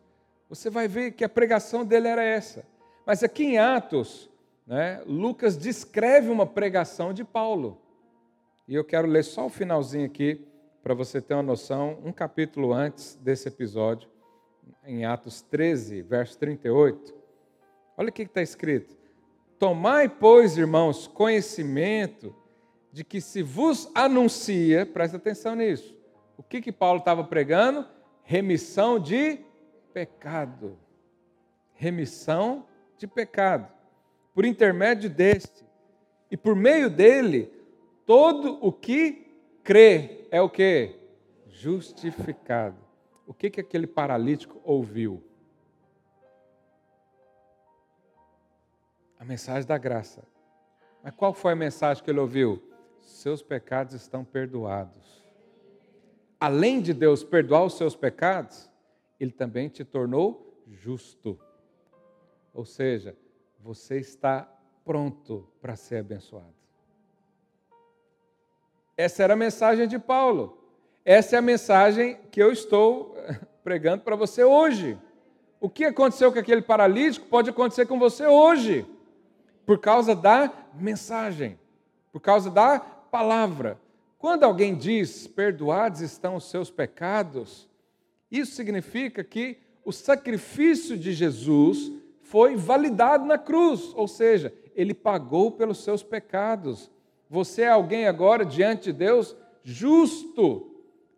[0.48, 2.64] você vai ver que a pregação dele era essa.
[3.06, 4.30] Mas aqui em Atos,
[4.66, 7.80] né, Lucas descreve uma pregação de Paulo.
[8.66, 10.46] E eu quero ler só o finalzinho aqui,
[10.82, 14.08] para você ter uma noção, um capítulo antes desse episódio,
[14.84, 17.14] em Atos 13, verso 38.
[17.96, 18.96] Olha o que está escrito:
[19.58, 22.34] Tomai, pois, irmãos, conhecimento
[22.90, 25.96] de que se vos anuncia, presta atenção nisso,
[26.42, 27.86] o que, que Paulo estava pregando?
[28.24, 29.38] Remissão de
[29.94, 30.76] pecado.
[31.72, 32.66] Remissão
[32.98, 33.72] de pecado.
[34.34, 35.64] Por intermédio deste.
[36.28, 37.52] E por meio dele,
[38.04, 40.96] todo o que crê é o que?
[41.46, 42.76] Justificado.
[43.24, 45.22] O que, que aquele paralítico ouviu?
[49.16, 50.24] A mensagem da graça.
[51.04, 52.60] Mas qual foi a mensagem que ele ouviu?
[53.00, 55.21] Seus pecados estão perdoados
[56.42, 58.68] além de Deus perdoar os seus pecados,
[59.20, 61.38] Ele também te tornou justo.
[62.52, 63.16] Ou seja,
[63.60, 64.52] você está
[64.84, 66.52] pronto para ser abençoado.
[68.96, 70.58] Essa era a mensagem de Paulo.
[71.04, 73.14] Essa é a mensagem que eu estou
[73.62, 74.98] pregando para você hoje.
[75.60, 78.84] O que aconteceu com aquele paralítico pode acontecer com você hoje,
[79.64, 81.56] por causa da mensagem,
[82.10, 83.80] por causa da palavra.
[84.22, 87.68] Quando alguém diz perdoados estão os seus pecados,
[88.30, 95.50] isso significa que o sacrifício de Jesus foi validado na cruz, ou seja, ele pagou
[95.50, 96.88] pelos seus pecados.
[97.28, 100.70] Você é alguém agora diante de Deus justo,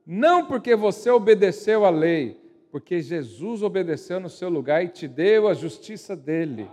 [0.06, 2.40] não porque você obedeceu à lei,
[2.70, 6.70] porque Jesus obedeceu no seu lugar e te deu a justiça dele.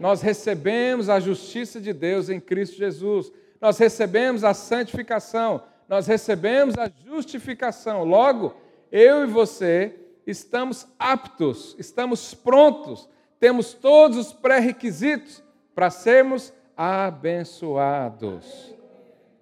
[0.00, 6.76] Nós recebemos a justiça de Deus em Cristo Jesus nós recebemos a santificação, nós recebemos
[6.78, 8.04] a justificação.
[8.04, 8.54] Logo,
[8.90, 15.42] eu e você estamos aptos, estamos prontos, temos todos os pré-requisitos
[15.74, 18.74] para sermos abençoados.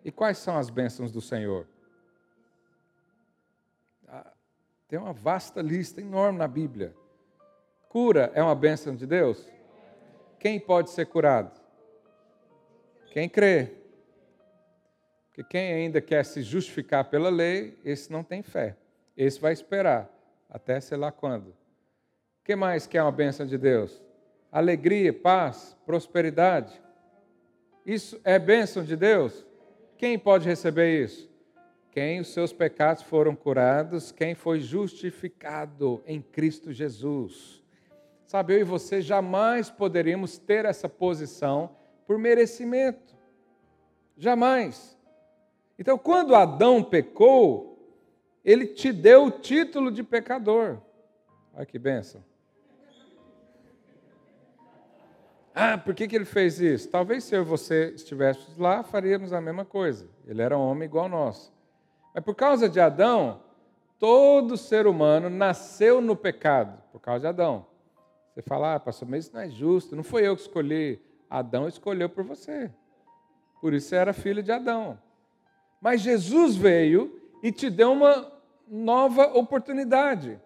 [0.04, 1.66] E quais são as bênçãos do Senhor?
[4.08, 4.32] Ah,
[4.88, 6.94] tem uma vasta lista enorme na Bíblia.
[7.88, 9.46] Cura é uma bênção de Deus?
[10.38, 11.60] Quem pode ser curado?
[13.12, 13.81] Quem crê.
[15.32, 18.76] Porque quem ainda quer se justificar pela lei, esse não tem fé.
[19.16, 20.10] Esse vai esperar
[20.48, 21.46] até sei lá quando.
[21.48, 24.02] O que mais que é uma bênção de Deus?
[24.50, 26.78] Alegria, paz, prosperidade.
[27.86, 29.46] Isso é bênção de Deus?
[29.96, 31.30] Quem pode receber isso?
[31.90, 37.64] Quem os seus pecados foram curados, quem foi justificado em Cristo Jesus.
[38.26, 41.74] Sabe, eu e você jamais poderíamos ter essa posição
[42.06, 43.16] por merecimento.
[44.18, 44.98] Jamais.
[45.78, 47.72] Então, quando Adão pecou,
[48.44, 50.78] ele te deu o título de pecador.
[51.54, 52.22] Olha que benção.
[55.54, 56.88] Ah, por que, que ele fez isso?
[56.88, 60.08] Talvez se eu e você estivéssemos lá, faríamos a mesma coisa.
[60.26, 61.52] Ele era um homem igual nós.
[62.14, 63.42] Mas por causa de Adão,
[63.98, 67.66] todo ser humano nasceu no pecado, por causa de Adão.
[68.34, 70.98] Você fala, ah, pastor, mas isso não é justo, não foi eu que escolhi.
[71.28, 72.70] Adão escolheu por você.
[73.60, 74.98] Por isso você era filho de Adão.
[75.82, 78.32] Mas Jesus veio e te deu uma
[78.68, 80.40] nova oportunidade.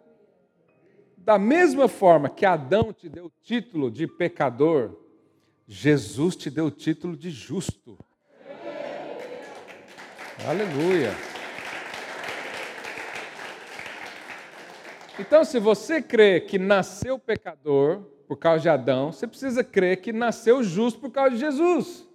[1.18, 4.96] Da mesma forma que Adão te deu o título de pecador,
[5.68, 7.98] Jesus te deu o título de justo.
[10.48, 11.10] Aleluia.
[15.18, 20.14] Então, se você crê que nasceu pecador por causa de Adão, você precisa crer que
[20.14, 22.08] nasceu justo por causa de Jesus.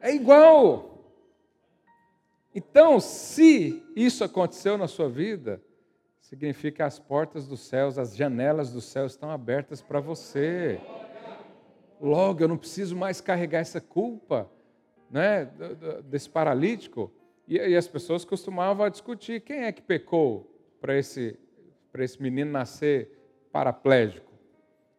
[0.00, 0.97] É igual.
[2.58, 5.62] Então, se isso aconteceu na sua vida,
[6.20, 10.80] significa que as portas dos céus, as janelas dos céus estão abertas para você.
[12.00, 14.50] Logo, eu não preciso mais carregar essa culpa
[15.08, 15.48] né,
[16.06, 17.12] desse paralítico.
[17.46, 21.38] E, e as pessoas costumavam discutir quem é que pecou para esse
[21.94, 23.08] esse menino nascer
[23.52, 24.32] paraplégico?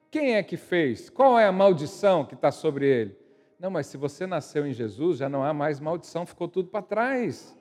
[0.10, 1.10] Quem é que fez?
[1.10, 3.18] Qual é a maldição que está sobre ele?
[3.60, 6.82] Não, mas se você nasceu em Jesus, já não há mais maldição, ficou tudo para
[6.82, 7.54] trás.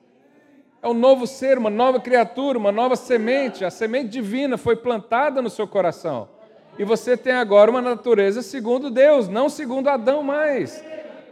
[0.81, 3.65] É um novo ser, uma nova criatura, uma nova semente.
[3.65, 6.29] A semente divina foi plantada no seu coração.
[6.77, 10.81] E você tem agora uma natureza segundo Deus, não segundo Adão mais.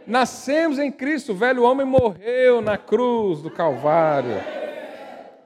[0.06, 4.36] Nascemos em Cristo, o velho homem morreu na cruz do Calvário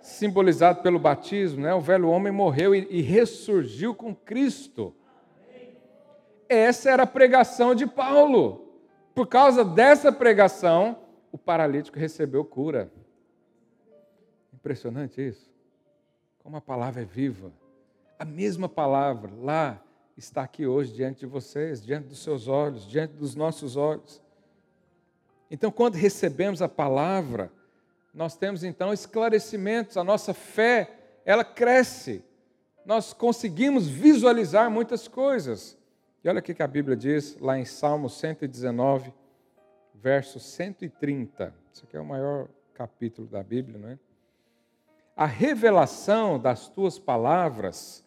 [0.02, 1.72] simbolizado pelo batismo, né?
[1.72, 4.94] o velho homem morreu e, e ressurgiu com Cristo.
[6.48, 8.71] Essa era a pregação de Paulo.
[9.14, 10.98] Por causa dessa pregação,
[11.31, 12.90] o paralítico recebeu cura.
[14.53, 15.51] Impressionante isso.
[16.38, 17.53] Como a palavra é viva.
[18.18, 19.83] A mesma palavra lá
[20.16, 24.20] está aqui hoje diante de vocês, diante dos seus olhos, diante dos nossos olhos.
[25.51, 27.53] Então, quando recebemos a palavra,
[28.14, 32.25] nós temos então esclarecimentos, a nossa fé, ela cresce.
[32.85, 35.77] Nós conseguimos visualizar muitas coisas.
[36.24, 39.12] E olha o que a Bíblia diz lá em Salmo 119,
[39.94, 41.52] verso 130.
[41.72, 43.98] Isso aqui é o maior capítulo da Bíblia, não é?
[45.16, 48.04] A revelação das tuas palavras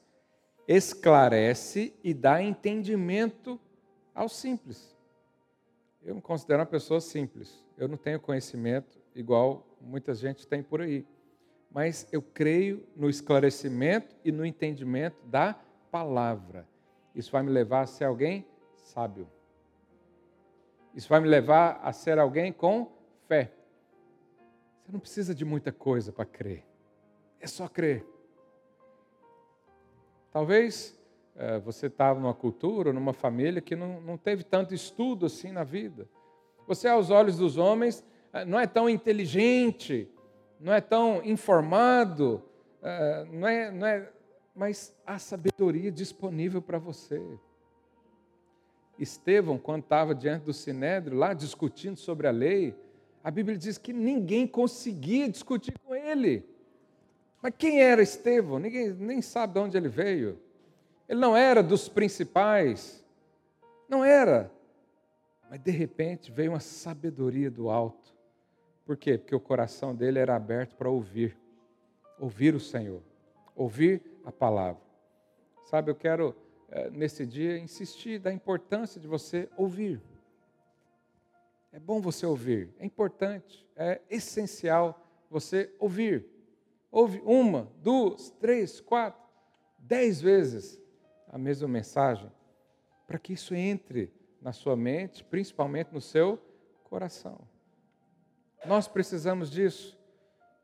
[0.68, 3.60] esclarece e dá entendimento
[4.14, 4.96] ao simples.
[6.04, 7.66] Eu me considero uma pessoa simples.
[7.78, 11.06] Eu não tenho conhecimento igual muita gente tem por aí.
[11.70, 15.54] Mas eu creio no esclarecimento e no entendimento da
[15.92, 16.66] palavra.
[17.16, 19.28] Isso vai me levar a ser alguém sábio.
[20.94, 22.92] Isso vai me levar a ser alguém com
[23.28, 23.52] fé.
[24.84, 26.64] Você não precisa de muita coisa para crer.
[27.40, 28.06] É só crer.
[30.32, 30.98] Talvez
[31.36, 35.64] é, você estava numa cultura, numa família que não, não teve tanto estudo assim na
[35.64, 36.08] vida.
[36.68, 40.10] Você, aos olhos dos homens, ah, não é tão inteligente,
[40.60, 42.44] não é tão informado,
[42.82, 44.12] ah, não é, não é,
[44.56, 47.22] mas há sabedoria disponível para você.
[48.98, 52.74] Estevão, quando estava diante do Sinédrio, lá discutindo sobre a lei,
[53.22, 56.48] a Bíblia diz que ninguém conseguia discutir com ele.
[57.42, 58.58] Mas quem era Estevão?
[58.58, 60.40] Ninguém nem sabe de onde ele veio.
[61.10, 63.04] Ele não era dos principais.
[63.90, 64.50] Não era.
[65.50, 68.16] Mas de repente veio uma sabedoria do alto.
[68.86, 69.18] Por quê?
[69.18, 71.38] Porque o coração dele era aberto para ouvir,
[72.20, 73.02] ouvir o Senhor,
[73.56, 74.82] ouvir a palavra.
[75.64, 76.36] Sabe, eu quero
[76.70, 80.02] eh, nesse dia insistir da importância de você ouvir.
[81.72, 86.26] É bom você ouvir, é importante, é essencial você ouvir.
[86.92, 89.22] Ouve uma, duas, três, quatro,
[89.78, 90.82] dez vezes
[91.28, 92.32] a mesma mensagem,
[93.06, 96.40] para que isso entre na sua mente, principalmente no seu
[96.86, 97.40] coração.
[98.66, 100.00] Nós precisamos disso.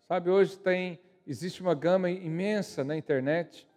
[0.07, 3.67] Sabe, hoje tem existe uma gama imensa na internet.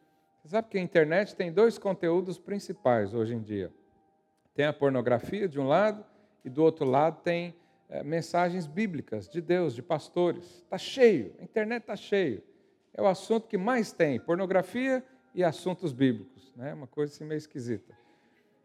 [0.42, 3.72] Você sabe que a internet tem dois conteúdos principais hoje em dia.
[4.54, 6.04] Tem a pornografia de um lado
[6.44, 7.54] e do outro lado tem
[7.88, 10.62] é, mensagens bíblicas de Deus, de pastores.
[10.62, 12.42] Está cheio, a internet está cheio.
[12.92, 16.52] É o assunto que mais tem, pornografia e assuntos bíblicos.
[16.54, 16.72] Né?
[16.72, 17.96] Uma coisa assim meio esquisita.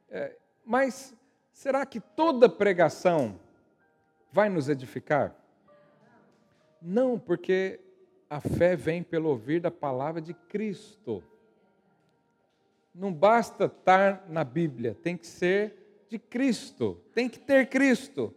[0.10, 1.16] É, mas
[1.52, 3.40] será que toda pregação
[4.32, 5.36] vai nos edificar?
[6.82, 7.80] Não, porque
[8.30, 11.24] a fé vem pelo ouvir da palavra de Cristo.
[12.94, 18.34] Não basta estar na Bíblia, tem que ser de Cristo, tem que ter Cristo.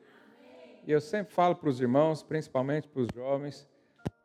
[0.87, 3.69] E eu sempre falo para os irmãos, principalmente para os jovens,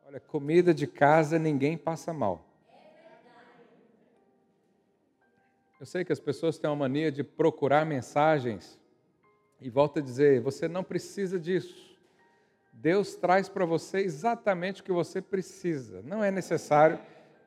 [0.06, 2.44] olha, comida de casa ninguém passa mal.
[5.78, 8.78] Eu sei que as pessoas têm uma mania de procurar mensagens
[9.60, 11.87] e volto a dizer, você não precisa disso.
[12.80, 16.00] Deus traz para você exatamente o que você precisa.
[16.02, 16.98] Não é necessário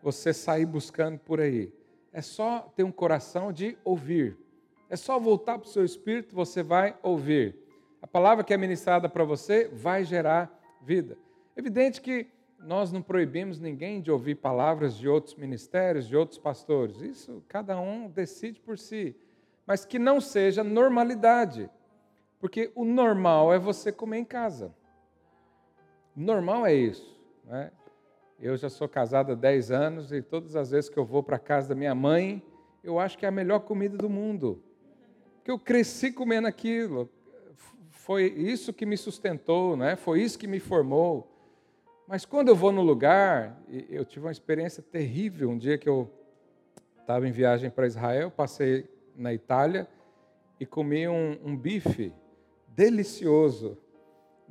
[0.04, 1.74] você sair buscando por aí.
[2.12, 4.38] É só ter um coração de ouvir.
[4.90, 7.56] É só voltar para o seu espírito, você vai ouvir.
[8.02, 10.52] A palavra que é ministrada para você vai gerar
[10.82, 11.18] vida.
[11.56, 12.28] Evidente que
[12.60, 17.00] nós não proibimos ninguém de ouvir palavras de outros ministérios, de outros pastores.
[17.00, 19.16] Isso cada um decide por si.
[19.66, 21.70] Mas que não seja normalidade.
[22.38, 24.76] Porque o normal é você comer em casa.
[26.16, 27.18] Normal é isso.
[27.46, 27.72] Né?
[28.40, 31.36] Eu já sou casado há 10 anos e todas as vezes que eu vou para
[31.36, 32.44] a casa da minha mãe,
[32.84, 34.62] eu acho que é a melhor comida do mundo.
[35.38, 37.10] Porque eu cresci comendo aquilo.
[37.90, 39.96] Foi isso que me sustentou, né?
[39.96, 41.28] foi isso que me formou.
[42.08, 45.50] Mas quando eu vou no lugar, eu tive uma experiência terrível.
[45.50, 46.12] Um dia que eu
[47.00, 49.88] estava em viagem para Israel, passei na Itália
[50.60, 52.14] e comi um, um bife
[52.68, 53.78] delicioso,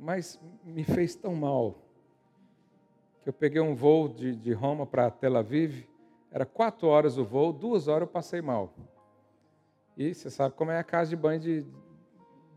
[0.01, 1.77] mas me fez tão mal
[3.21, 5.87] que eu peguei um voo de, de Roma para Tel Aviv.
[6.31, 8.73] Era quatro horas o voo, duas horas eu passei mal.
[9.95, 11.65] E você sabe como é a casa de banho de,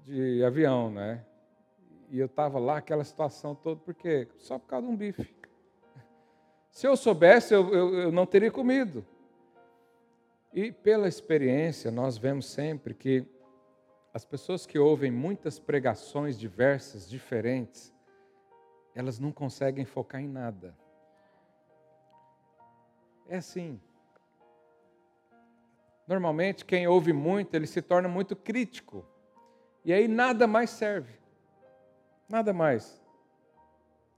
[0.07, 1.23] de avião, né?
[2.09, 4.27] E eu estava lá, aquela situação toda, por quê?
[4.39, 5.35] Só por causa de um bife.
[6.73, 9.05] Se eu soubesse, eu, eu, eu não teria comido.
[10.51, 13.27] E pela experiência, nós vemos sempre que
[14.15, 17.93] as pessoas que ouvem muitas pregações diversas, diferentes,
[18.95, 20.73] elas não conseguem focar em nada.
[23.29, 23.81] É assim.
[26.07, 29.05] Normalmente, quem ouve muito, ele se torna muito crítico.
[29.85, 31.19] E aí nada mais serve.
[32.29, 33.03] Nada mais.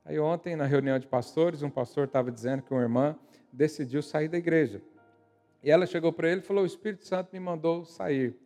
[0.05, 3.19] Aí ontem, na reunião de pastores, um pastor estava dizendo que uma irmã
[3.51, 4.83] decidiu sair da igreja.
[5.63, 8.39] E ela chegou para ele e falou: O Espírito Santo me mandou sair.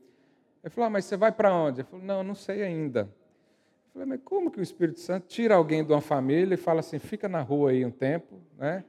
[0.62, 1.80] Ele falou: ah, Mas você vai para onde?
[1.80, 3.00] Ele falou: Não, não sei ainda.
[3.00, 6.80] Eu falei: Mas como que o Espírito Santo tira alguém de uma família e fala
[6.80, 8.84] assim: Fica na rua aí um tempo, né?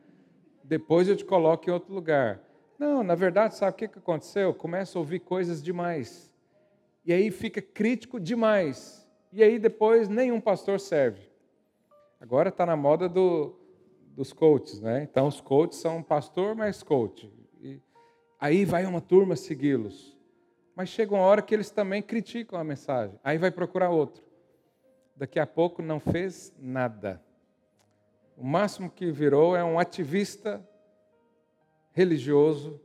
[0.63, 2.39] Depois eu te coloco em outro lugar.
[2.77, 4.53] Não, na verdade, sabe o que aconteceu?
[4.53, 6.31] Começa a ouvir coisas demais.
[7.05, 9.01] E aí fica crítico demais
[9.31, 11.21] e aí depois nenhum pastor serve.
[12.19, 13.55] Agora está na moda do,
[14.15, 15.03] dos coaches, né?
[15.03, 17.31] Então os coaches são pastor mais coach.
[17.61, 17.79] E
[18.39, 20.17] aí vai uma turma segui-los.
[20.75, 23.19] Mas chega uma hora que eles também criticam a mensagem.
[23.23, 24.23] Aí vai procurar outro.
[25.15, 27.21] Daqui a pouco não fez nada.
[28.37, 30.65] O máximo que virou é um ativista
[31.91, 32.79] religioso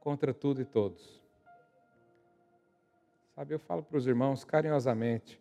[0.00, 1.20] contra tudo e todos.
[3.34, 5.40] Sabe, eu falo para os irmãos carinhosamente: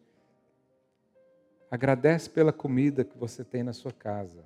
[1.71, 4.43] Agradece pela comida que você tem na sua casa.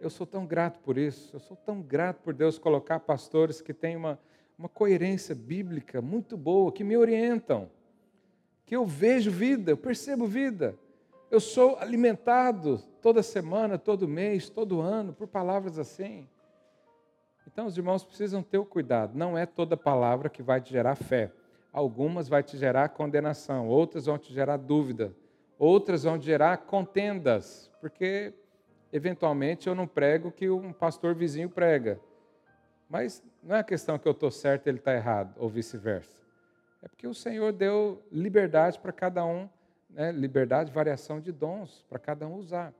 [0.00, 1.36] Eu sou tão grato por isso.
[1.36, 4.18] Eu sou tão grato por Deus colocar pastores que têm uma,
[4.60, 7.70] uma coerência bíblica muito boa, que me orientam,
[8.66, 10.76] que eu vejo vida, eu percebo vida.
[11.30, 16.28] Eu sou alimentado toda semana, todo mês, todo ano, por palavras assim.
[17.46, 19.16] Então, os irmãos precisam ter o cuidado.
[19.16, 21.32] Não é toda palavra que vai te gerar fé.
[21.72, 25.16] Algumas vai te gerar condenação, outras vão te gerar dúvida,
[25.58, 28.34] outras vão gerar contendas, porque
[28.92, 31.98] eventualmente eu não prego o que um pastor vizinho prega.
[32.90, 36.18] Mas não é a questão que eu estou certo e ele está errado, ou vice-versa.
[36.82, 39.48] É porque o Senhor deu liberdade para cada um,
[39.88, 40.10] né?
[40.10, 42.74] liberdade, variação de dons para cada um usar.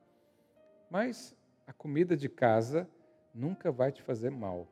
[0.91, 2.89] Mas a comida de casa
[3.33, 4.67] nunca vai te fazer mal.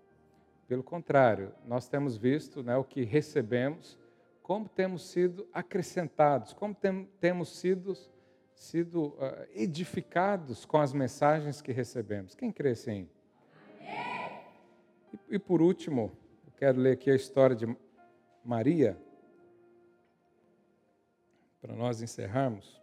[0.66, 3.96] Pelo contrário, nós temos visto né, o que recebemos
[4.42, 7.92] como temos sido acrescentados, como tem, temos sido,
[8.54, 12.34] sido uh, edificados com as mensagens que recebemos.
[12.34, 13.06] Quem crê assim?
[15.30, 16.12] E, por último,
[16.46, 17.66] eu quero ler aqui a história de
[18.44, 18.98] Maria,
[21.60, 22.80] para nós encerrarmos.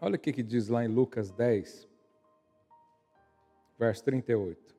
[0.00, 1.88] Olha o que, que diz lá em Lucas 10,
[3.78, 4.74] verso 38.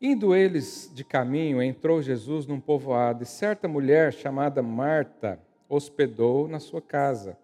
[0.00, 6.60] Indo eles de caminho, entrou Jesus num povoado, e certa mulher chamada Marta hospedou na
[6.60, 7.36] sua casa.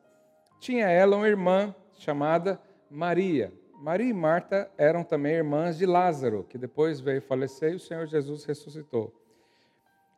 [0.60, 3.52] Tinha ela uma irmã chamada Maria.
[3.84, 8.06] Maria e Marta eram também irmãs de Lázaro, que depois veio falecer e o Senhor
[8.06, 9.14] Jesus ressuscitou.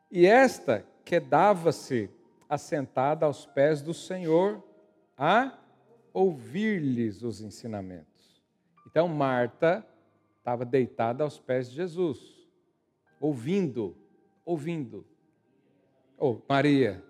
[0.09, 2.09] E esta quedava-se
[2.47, 4.63] assentada aos pés do Senhor
[5.17, 5.59] a
[6.13, 8.41] ouvir-lhes os ensinamentos.
[8.89, 9.85] Então Marta
[10.37, 12.47] estava deitada aos pés de Jesus,
[13.19, 13.97] ouvindo,
[14.45, 15.05] ouvindo.
[16.17, 17.03] Oh, Maria,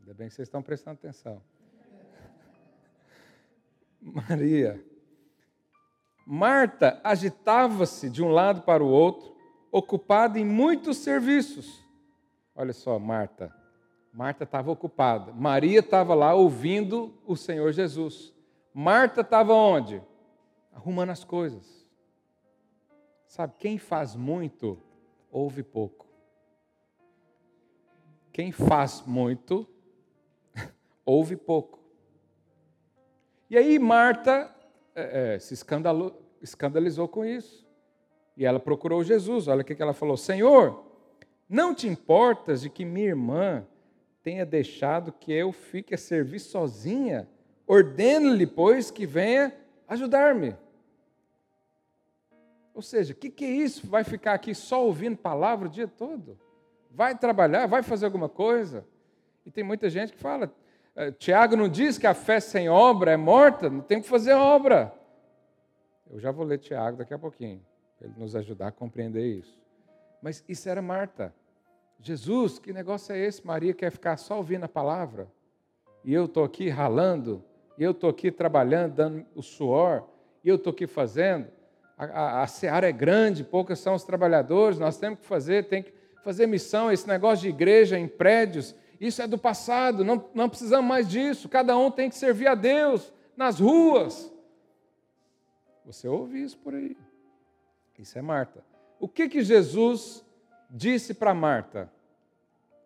[0.00, 1.40] ainda bem que vocês estão prestando atenção.
[4.02, 4.89] Maria.
[6.32, 9.34] Marta agitava-se de um lado para o outro,
[9.68, 11.84] ocupada em muitos serviços.
[12.54, 13.52] Olha só, Marta.
[14.12, 15.32] Marta estava ocupada.
[15.32, 18.32] Maria estava lá ouvindo o Senhor Jesus.
[18.72, 20.00] Marta estava onde?
[20.72, 21.84] Arrumando as coisas.
[23.26, 24.80] Sabe, quem faz muito,
[25.32, 26.06] ouve pouco.
[28.32, 29.66] Quem faz muito,
[31.04, 31.80] ouve pouco.
[33.50, 34.54] E aí Marta
[34.94, 37.66] é, é, se escandalou, escandalizou com isso.
[38.36, 39.48] E ela procurou Jesus.
[39.48, 40.84] Olha o que ela falou: Senhor,
[41.48, 43.66] não te importas de que minha irmã
[44.22, 47.28] tenha deixado que eu fique a servir sozinha?
[47.66, 49.54] Ordene-lhe, pois, que venha
[49.86, 50.56] ajudar-me.
[52.74, 53.86] Ou seja, o que, que é isso?
[53.86, 56.38] Vai ficar aqui só ouvindo palavra o dia todo?
[56.90, 58.86] Vai trabalhar, vai fazer alguma coisa?
[59.44, 60.52] E tem muita gente que fala:
[60.96, 64.32] eh, Tiago não diz que a fé sem obra é morta, não tem que fazer
[64.32, 64.94] obra.
[66.12, 67.64] Eu já vou ler Tiago daqui a pouquinho,
[67.96, 69.56] para ele nos ajudar a compreender isso.
[70.20, 71.32] Mas isso era Marta.
[72.00, 73.46] Jesus, que negócio é esse?
[73.46, 75.28] Maria quer ficar só ouvindo a palavra.
[76.04, 77.44] E eu estou aqui ralando,
[77.78, 80.04] e eu estou aqui trabalhando, dando o suor,
[80.42, 81.46] e eu estou aqui fazendo.
[81.96, 85.82] A, a, a seara é grande, poucos são os trabalhadores, nós temos que fazer, tem
[85.82, 85.92] que
[86.24, 90.86] fazer missão, esse negócio de igreja em prédios, isso é do passado, não, não precisamos
[90.86, 94.32] mais disso, cada um tem que servir a Deus nas ruas.
[95.90, 96.96] Você ouve isso por aí.
[97.98, 98.62] Isso é Marta.
[99.00, 100.24] O que, que Jesus
[100.70, 101.90] disse para Marta?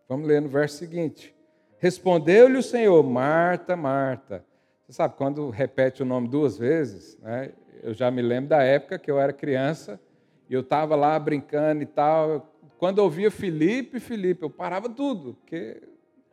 [0.09, 1.35] Vamos ler no verso seguinte.
[1.77, 4.43] Respondeu-lhe o Senhor, Marta, Marta.
[4.87, 7.53] Você sabe, quando repete o nome duas vezes, né,
[7.83, 10.01] eu já me lembro da época que eu era criança
[10.49, 12.55] e eu estava lá brincando e tal.
[12.79, 15.83] Quando eu ouvia Felipe, Felipe, eu parava tudo, porque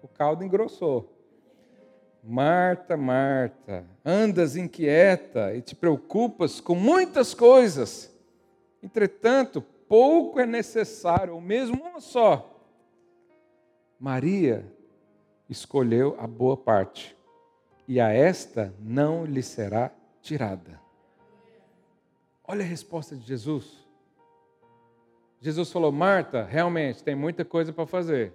[0.01, 1.20] o caldo engrossou.
[2.23, 8.13] Marta, Marta, andas inquieta e te preocupas com muitas coisas.
[8.81, 12.47] Entretanto, pouco é necessário, ou mesmo uma só.
[13.99, 14.65] Maria
[15.49, 17.17] escolheu a boa parte,
[17.87, 19.91] e a esta não lhe será
[20.21, 20.79] tirada.
[22.43, 23.85] Olha a resposta de Jesus.
[25.39, 28.33] Jesus falou: Marta, realmente tem muita coisa para fazer.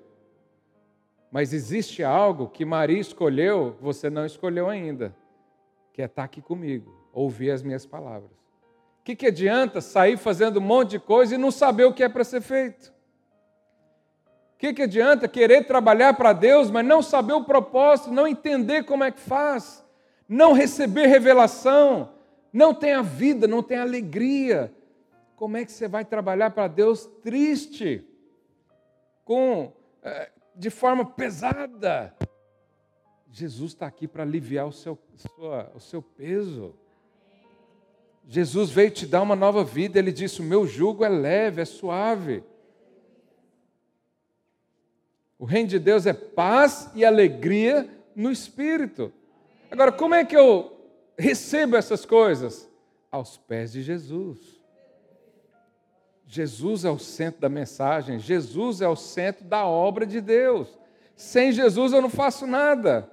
[1.36, 5.14] Mas existe algo que Maria escolheu, você não escolheu ainda,
[5.92, 8.30] que é estar aqui comigo, ouvir as minhas palavras.
[9.00, 12.02] O que, que adianta sair fazendo um monte de coisa e não saber o que
[12.02, 12.90] é para ser feito?
[14.54, 18.84] O que, que adianta querer trabalhar para Deus, mas não saber o propósito, não entender
[18.84, 19.84] como é que faz,
[20.26, 22.14] não receber revelação,
[22.50, 24.72] não tem a vida, não tem alegria.
[25.36, 28.02] Como é que você vai trabalhar para Deus triste,
[29.22, 29.70] com
[30.02, 32.16] é, de forma pesada?
[33.30, 36.74] Jesus está aqui para aliviar o seu, sua, o seu peso.
[38.26, 39.98] Jesus veio te dar uma nova vida.
[39.98, 42.42] Ele disse: O meu jugo é leve, é suave.
[45.38, 49.12] O reino de Deus é paz e alegria no espírito.
[49.70, 50.74] Agora, como é que eu
[51.18, 52.68] recebo essas coisas?
[53.12, 54.55] Aos pés de Jesus.
[56.26, 60.76] Jesus é o centro da mensagem, Jesus é o centro da obra de Deus.
[61.14, 63.08] Sem Jesus eu não faço nada.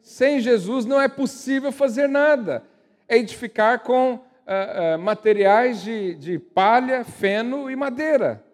[0.00, 2.62] Sem Jesus não é possível fazer nada.
[3.08, 8.44] É edificar com uh, uh, materiais de, de palha, feno e madeira.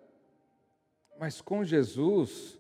[1.19, 2.59] Mas com Jesus,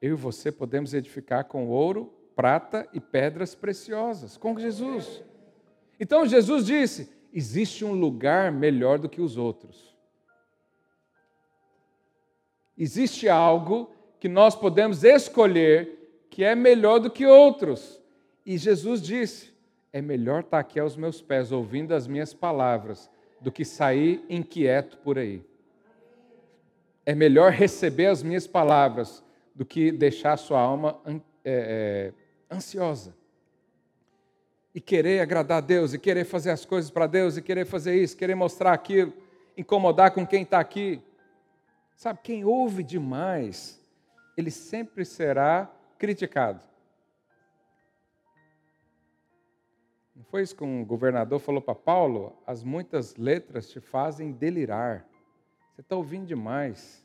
[0.00, 4.36] eu e você podemos edificar com ouro, prata e pedras preciosas.
[4.36, 5.22] Com Jesus.
[5.98, 9.95] Então Jesus disse: existe um lugar melhor do que os outros.
[12.76, 18.00] Existe algo que nós podemos escolher que é melhor do que outros.
[18.44, 19.52] E Jesus disse:
[19.92, 23.10] é melhor estar aqui aos meus pés, ouvindo as minhas palavras,
[23.40, 25.42] do que sair inquieto por aí.
[27.04, 29.22] É melhor receber as minhas palavras
[29.54, 32.12] do que deixar a sua alma é,
[32.50, 33.14] é, ansiosa
[34.76, 37.96] e querer agradar a Deus, e querer fazer as coisas para Deus, e querer fazer
[37.96, 39.10] isso, querer mostrar aquilo,
[39.56, 41.00] incomodar com quem está aqui.
[41.96, 43.82] Sabe, quem ouve demais,
[44.36, 45.68] ele sempre será
[45.98, 46.62] criticado.
[50.14, 52.36] Não foi isso que um governador falou para Paulo?
[52.46, 55.08] As muitas letras te fazem delirar.
[55.72, 57.04] Você está ouvindo demais.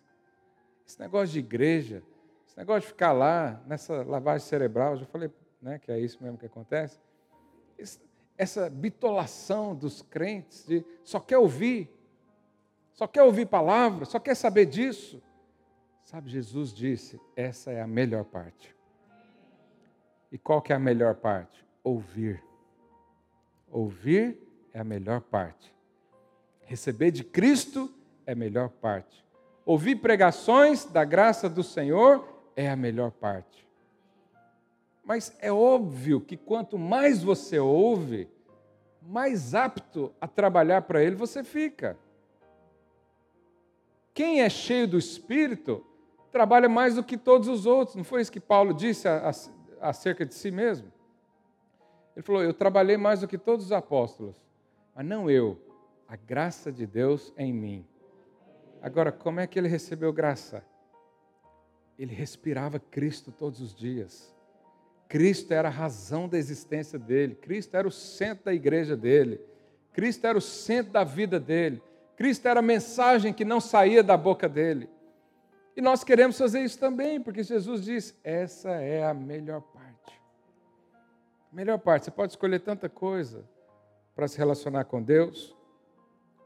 [0.85, 2.03] Esse negócio de igreja,
[2.45, 5.31] esse negócio de ficar lá, nessa lavagem cerebral, já falei
[5.61, 6.99] né, que é isso mesmo que acontece
[8.41, 11.89] essa bitolação dos crentes de só quer ouvir,
[12.93, 15.21] só quer ouvir palavra, só quer saber disso.
[16.03, 18.75] Sabe, Jesus disse: essa é a melhor parte.
[20.31, 21.65] E qual que é a melhor parte?
[21.83, 22.43] Ouvir.
[23.69, 24.37] Ouvir
[24.73, 25.73] é a melhor parte.
[26.61, 27.93] Receber de Cristo
[28.25, 29.25] é a melhor parte.
[29.65, 33.67] Ouvir pregações da graça do Senhor é a melhor parte.
[35.03, 38.29] Mas é óbvio que quanto mais você ouve,
[39.01, 41.97] mais apto a trabalhar para Ele você fica.
[44.13, 45.85] Quem é cheio do Espírito
[46.31, 47.95] trabalha mais do que todos os outros.
[47.95, 49.07] Não foi isso que Paulo disse
[49.79, 50.91] acerca de si mesmo?
[52.15, 54.35] Ele falou: Eu trabalhei mais do que todos os apóstolos.
[54.95, 55.59] Mas não eu,
[56.07, 57.85] a graça de Deus em mim.
[58.81, 60.65] Agora, como é que ele recebeu graça?
[61.97, 64.35] Ele respirava Cristo todos os dias.
[65.07, 67.35] Cristo era a razão da existência dele.
[67.35, 69.39] Cristo era o centro da igreja dele.
[69.93, 71.81] Cristo era o centro da vida dele.
[72.15, 74.89] Cristo era a mensagem que não saía da boca dele.
[75.75, 80.19] E nós queremos fazer isso também, porque Jesus diz: essa é a melhor parte.
[81.51, 83.43] melhor parte, você pode escolher tanta coisa
[84.15, 85.55] para se relacionar com Deus,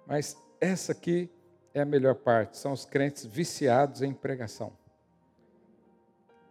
[0.06, 1.30] mas essa aqui
[1.74, 2.58] é a melhor parte.
[2.58, 4.72] São os crentes viciados em pregação.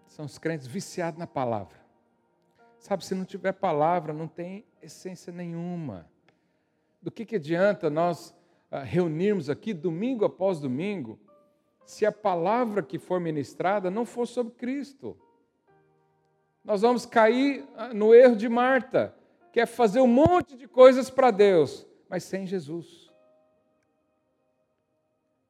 [0.06, 1.78] São os crentes viciados na palavra.
[2.78, 6.06] Sabe, se não tiver palavra, não tem essência nenhuma.
[7.00, 8.34] Do que, que adianta nós
[8.70, 11.18] reunirmos aqui domingo após domingo
[11.84, 15.16] se a palavra que for ministrada não for sobre Cristo.
[16.64, 19.14] Nós vamos cair ah, no erro de Marta,
[19.52, 23.12] que é fazer um monte de coisas para Deus, mas sem Jesus.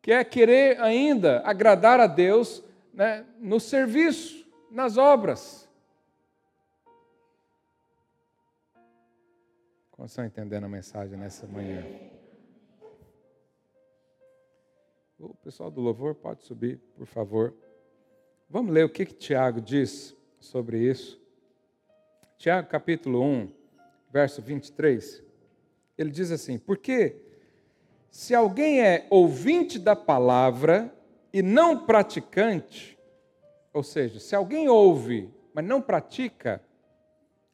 [0.02, 2.62] Que é querer ainda agradar a Deus
[2.92, 5.68] né, no serviço, nas obras.
[9.92, 11.84] Como estão entendendo a mensagem nessa manhã?
[15.18, 17.54] O pessoal do louvor pode subir, por favor.
[18.50, 21.20] Vamos ler o que, que Tiago diz sobre isso.
[22.36, 23.52] Tiago, capítulo 1,
[24.12, 25.22] verso 23.
[25.96, 27.16] Ele diz assim: Porque
[28.10, 30.92] se alguém é ouvinte da palavra
[31.32, 32.98] e não praticante,
[33.72, 36.60] ou seja, se alguém ouve, mas não pratica,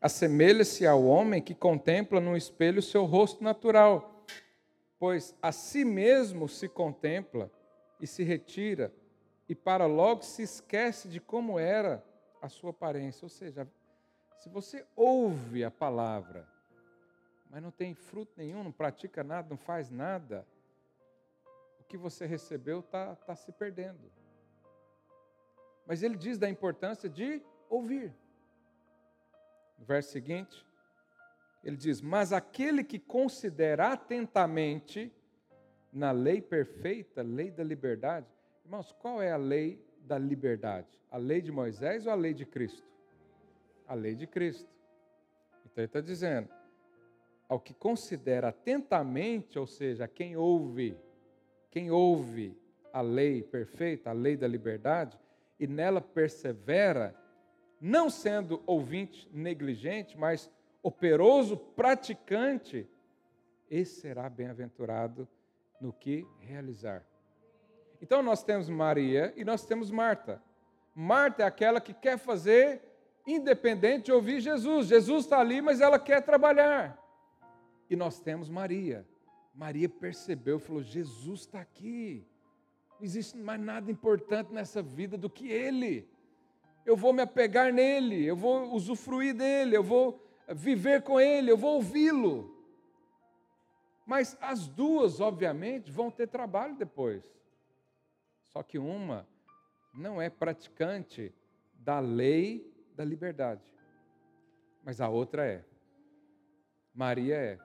[0.00, 4.09] assemelha-se ao homem que contempla no espelho o seu rosto natural
[5.00, 7.50] pois a si mesmo se contempla
[7.98, 8.92] e se retira,
[9.48, 12.04] e para logo se esquece de como era
[12.40, 13.24] a sua aparência.
[13.24, 13.66] Ou seja,
[14.36, 16.46] se você ouve a palavra,
[17.48, 20.46] mas não tem fruto nenhum, não pratica nada, não faz nada,
[21.80, 24.12] o que você recebeu está tá se perdendo.
[25.86, 28.14] Mas ele diz da importância de ouvir.
[29.78, 30.64] No verso seguinte,
[31.62, 35.12] ele diz: Mas aquele que considera atentamente
[35.92, 38.26] na lei perfeita, lei da liberdade.
[38.64, 40.88] Irmãos, qual é a lei da liberdade?
[41.10, 42.86] A lei de Moisés ou a lei de Cristo?
[43.86, 44.68] A lei de Cristo.
[45.64, 46.48] Então ele está dizendo:
[47.48, 50.96] ao que considera atentamente, ou seja, quem ouve,
[51.70, 52.56] quem ouve
[52.92, 55.18] a lei perfeita, a lei da liberdade,
[55.58, 57.14] e nela persevera,
[57.80, 60.50] não sendo ouvinte negligente, mas
[60.82, 62.88] operoso praticante,
[63.70, 65.28] esse será bem-aventurado
[65.80, 67.06] no que realizar.
[68.00, 70.42] Então nós temos Maria e nós temos Marta.
[70.94, 72.82] Marta é aquela que quer fazer
[73.26, 74.88] independente de ouvir Jesus.
[74.88, 76.98] Jesus está ali, mas ela quer trabalhar.
[77.88, 79.06] E nós temos Maria.
[79.54, 82.26] Maria percebeu, falou: Jesus está aqui.
[82.98, 86.08] Não existe mais nada importante nessa vida do que Ele.
[86.84, 91.56] Eu vou me apegar nele, eu vou usufruir dele, eu vou viver com Ele, eu
[91.56, 92.56] vou ouvi-lo.
[94.06, 97.24] Mas as duas, obviamente, vão ter trabalho depois.
[98.44, 99.26] Só que uma
[99.94, 101.32] não é praticante
[101.74, 103.62] da lei da liberdade,
[104.82, 105.64] mas a outra é.
[106.92, 107.58] Maria é.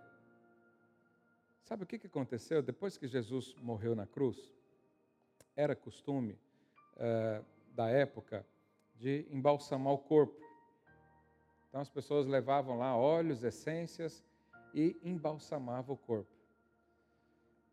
[1.64, 2.62] Sabe o que aconteceu?
[2.62, 4.54] Depois que Jesus morreu na cruz,
[5.56, 6.40] era costume
[6.94, 8.46] uh, da época
[8.94, 10.45] de embalsamar o corpo.
[11.76, 14.24] Então as pessoas levavam lá óleos, essências
[14.74, 16.32] e embalsamavam o corpo.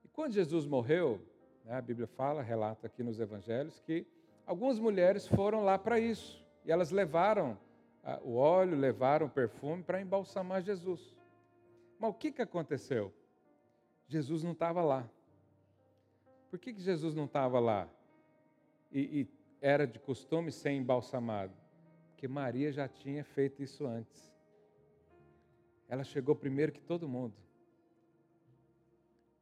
[0.05, 1.25] E quando Jesus morreu,
[1.65, 4.05] né, a Bíblia fala, relata aqui nos evangelhos, que
[4.45, 6.45] algumas mulheres foram lá para isso.
[6.65, 7.57] E elas levaram
[8.03, 11.15] ah, o óleo, levaram o perfume para embalsamar Jesus.
[11.97, 13.15] Mas o que, que aconteceu?
[14.09, 15.09] Jesus não estava lá.
[16.51, 17.89] Por que, que Jesus não estava lá?
[18.91, 19.29] E, e
[19.61, 21.62] era de costume ser embalsamado?
[22.23, 24.33] Porque Maria já tinha feito isso antes.
[25.89, 27.35] Ela chegou primeiro que todo mundo.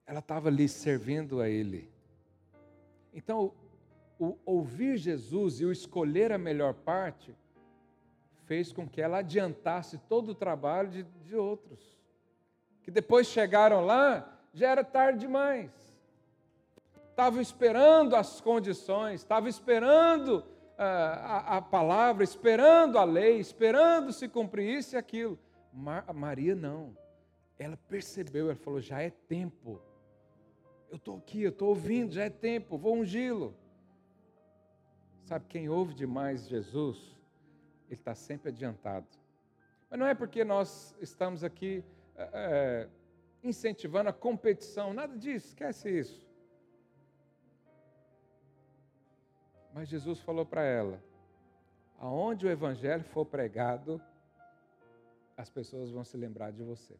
[0.06, 1.90] Ela estava ali servindo a Ele.
[3.12, 3.52] Então,
[4.18, 7.36] o ouvir Jesus e o escolher a melhor parte
[8.46, 11.98] fez com que ela adiantasse todo o trabalho de, de outros.
[12.82, 15.70] Que depois chegaram lá, já era tarde demais.
[17.10, 20.42] Estavam esperando as condições, estavam esperando
[20.84, 25.38] a, a palavra, esperando a lei, esperando se cumprir isso e aquilo.
[25.72, 26.96] Mar, Maria não.
[27.58, 29.80] Ela percebeu, ela falou: já é tempo.
[30.90, 33.54] Eu estou aqui, eu estou ouvindo, já é tempo, vou ungí-lo.
[35.24, 37.16] Sabe, quem ouve demais Jesus,
[37.86, 39.06] ele está sempre adiantado.
[39.88, 41.84] Mas não é porque nós estamos aqui
[42.16, 42.88] é,
[43.44, 46.29] incentivando a competição, nada disso, esquece isso.
[49.80, 51.02] Mas Jesus falou para ela:
[51.98, 53.98] aonde o evangelho for pregado,
[55.34, 56.94] as pessoas vão se lembrar de você.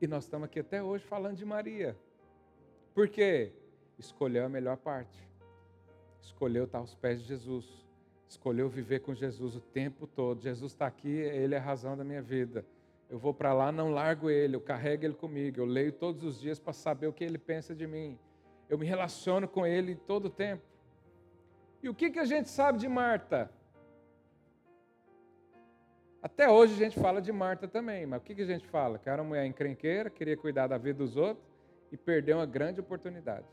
[0.00, 1.94] E nós estamos aqui até hoje falando de Maria.
[2.94, 3.52] Por quê?
[3.98, 5.22] Escolheu a melhor parte.
[6.22, 7.86] Escolheu estar aos pés de Jesus.
[8.26, 10.40] Escolheu viver com Jesus o tempo todo.
[10.40, 12.64] Jesus está aqui, Ele é a razão da minha vida.
[13.10, 15.60] Eu vou para lá, não largo Ele, eu carrego Ele comigo.
[15.60, 18.18] Eu leio todos os dias para saber o que Ele pensa de mim.
[18.68, 20.62] Eu me relaciono com Ele todo o tempo.
[21.82, 23.50] E o que, que a gente sabe de Marta?
[26.22, 28.98] Até hoje a gente fala de Marta também, mas o que, que a gente fala?
[28.98, 31.46] Que era uma mulher encrenqueira, queria cuidar da vida dos outros
[31.92, 33.46] e perdeu uma grande oportunidade.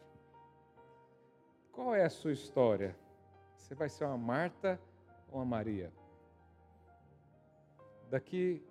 [1.73, 2.95] Qual é a sua história?
[3.57, 4.79] Você vai ser uma Marta
[5.29, 5.91] ou uma Maria?
[8.09, 8.63] Daqui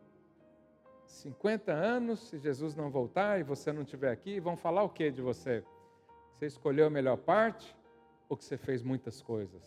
[1.04, 5.10] 50 anos, se Jesus não voltar e você não estiver aqui, vão falar o que
[5.10, 5.62] de você?
[6.40, 7.76] Você escolheu a melhor parte
[8.26, 9.62] ou que você fez muitas coisas?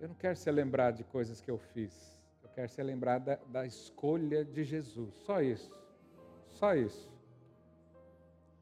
[0.00, 2.18] Eu não quero ser lembrado de coisas que eu fiz.
[2.42, 5.14] Eu quero ser lembrado da, da escolha de Jesus.
[5.26, 5.70] Só isso.
[6.48, 7.12] Só isso.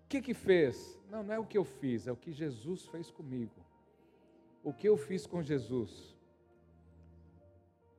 [0.03, 1.01] O que que fez?
[1.09, 3.65] Não, não é o que eu fiz, é o que Jesus fez comigo.
[4.65, 6.19] O que eu fiz com Jesus.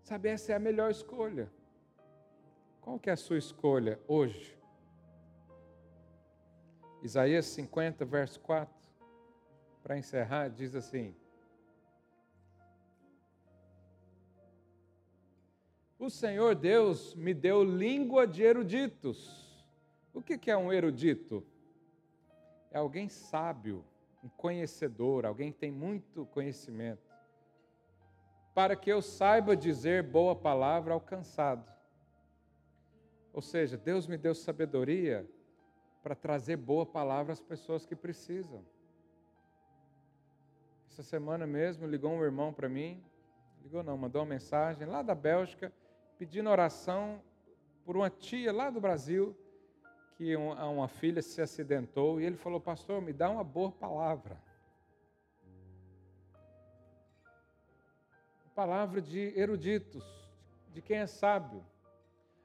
[0.03, 1.49] Sabe, essa é a melhor escolha.
[2.82, 4.53] Qual que é a sua escolha hoje?
[7.06, 8.76] Isaías 50, verso 4,
[9.84, 11.16] para encerrar, diz assim:
[15.99, 19.64] O Senhor Deus me deu língua de eruditos.
[20.16, 21.45] O que é um erudito?
[22.72, 23.86] É alguém sábio,
[24.24, 27.14] um conhecedor, alguém que tem muito conhecimento,
[28.51, 31.72] para que eu saiba dizer boa palavra ao cansado.
[33.32, 35.30] Ou seja, Deus me deu sabedoria
[36.06, 38.64] para trazer boa palavra às pessoas que precisam.
[40.88, 43.03] Essa semana mesmo ligou um irmão para mim,
[43.64, 45.74] ligou não, mandou uma mensagem lá da Bélgica,
[46.16, 47.20] pedindo oração
[47.84, 49.36] por uma tia lá do Brasil,
[50.16, 54.39] que uma, uma filha se acidentou, e ele falou, pastor, me dá uma boa palavra.
[58.53, 60.06] Palavra de eruditos,
[60.72, 61.66] de quem é sábio.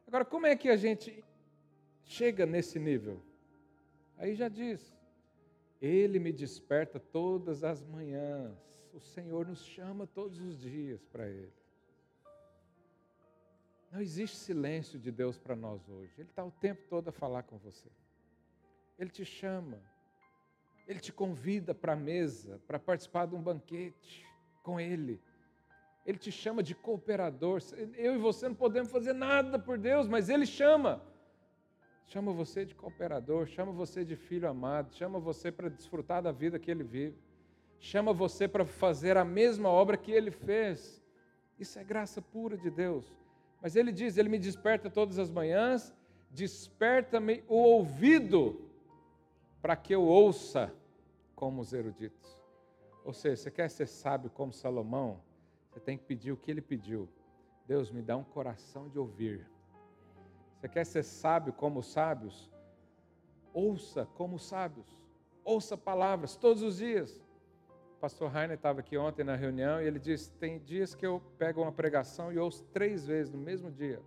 [0.07, 1.23] Agora, como é que a gente
[2.07, 3.21] chega nesse nível?
[4.21, 4.95] Aí já diz:
[5.81, 8.55] Ele me desperta todas as manhãs.
[8.93, 11.53] O Senhor nos chama todos os dias para Ele.
[13.91, 16.13] Não existe silêncio de Deus para nós hoje.
[16.19, 17.89] Ele está o tempo todo a falar com você.
[18.99, 19.81] Ele te chama.
[20.87, 24.27] Ele te convida para a mesa, para participar de um banquete
[24.63, 25.21] com Ele.
[26.05, 27.61] Ele te chama de cooperador.
[27.97, 31.03] Eu e você não podemos fazer nada por Deus, mas Ele chama
[32.11, 36.59] chama você de cooperador, chama você de filho amado, chama você para desfrutar da vida
[36.59, 37.17] que ele vive,
[37.79, 41.01] chama você para fazer a mesma obra que ele fez.
[41.57, 43.05] Isso é graça pura de Deus.
[43.63, 45.95] Mas ele diz: Ele me desperta todas as manhãs,
[46.33, 48.69] desperta-me o ouvido
[49.63, 50.75] para que eu ouça
[51.37, 52.43] como os eruditos.
[53.05, 55.21] Ou seja, você quer ser sábio como Salomão?
[55.71, 57.09] Você tem que pedir o que ele pediu.
[57.69, 59.47] Deus me dá um coração de ouvir
[60.61, 62.51] você quer ser sábio como os sábios?
[63.51, 64.87] Ouça como os sábios.
[65.43, 67.17] Ouça palavras todos os dias.
[67.97, 71.23] O pastor Heiner estava aqui ontem na reunião e ele disse: tem dias que eu
[71.39, 74.03] pego uma pregação e ouço três vezes no mesmo dia.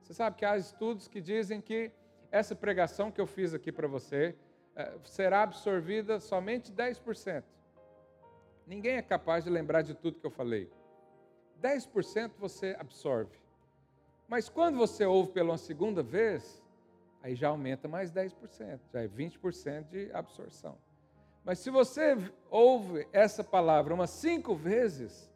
[0.00, 1.90] Você sabe que há estudos que dizem que
[2.30, 4.36] essa pregação que eu fiz aqui para você
[4.76, 7.42] eh, será absorvida somente 10%.
[8.64, 10.70] Ninguém é capaz de lembrar de tudo que eu falei.
[11.60, 13.41] 10% você absorve.
[14.32, 16.64] Mas quando você ouve pela segunda vez,
[17.22, 20.78] aí já aumenta mais 10%, já é 20% de absorção.
[21.44, 22.16] Mas se você
[22.50, 25.30] ouve essa palavra umas cinco vezes,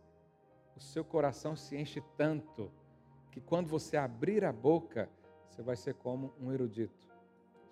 [0.75, 2.73] o seu coração se enche tanto
[3.31, 5.11] que quando você abrir a boca,
[5.47, 7.07] você vai ser como um erudito,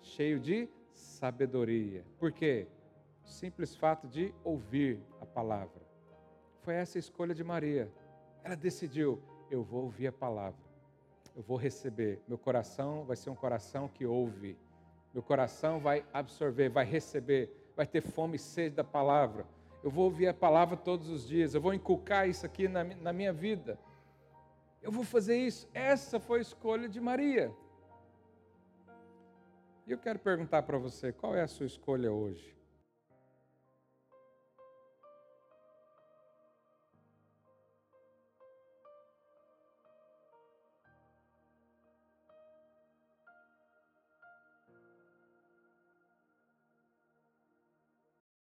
[0.03, 2.05] cheio de sabedoria.
[2.19, 2.67] Por quê?
[3.23, 5.81] O simples fato de ouvir a palavra.
[6.61, 7.91] Foi essa a escolha de Maria.
[8.43, 9.19] Ela decidiu:
[9.49, 10.64] eu vou ouvir a palavra
[11.35, 12.21] eu vou receber.
[12.27, 14.57] Meu coração vai ser um coração que ouve.
[15.13, 19.45] Meu coração vai absorver, vai receber, vai ter fome e sede da palavra.
[19.83, 21.53] Eu vou ouvir a palavra todos os dias.
[21.53, 23.77] Eu vou inculcar isso aqui na, na minha vida.
[24.81, 25.67] Eu vou fazer isso.
[25.73, 27.53] Essa foi a escolha de Maria.
[29.85, 32.55] E eu quero perguntar para você: qual é a sua escolha hoje?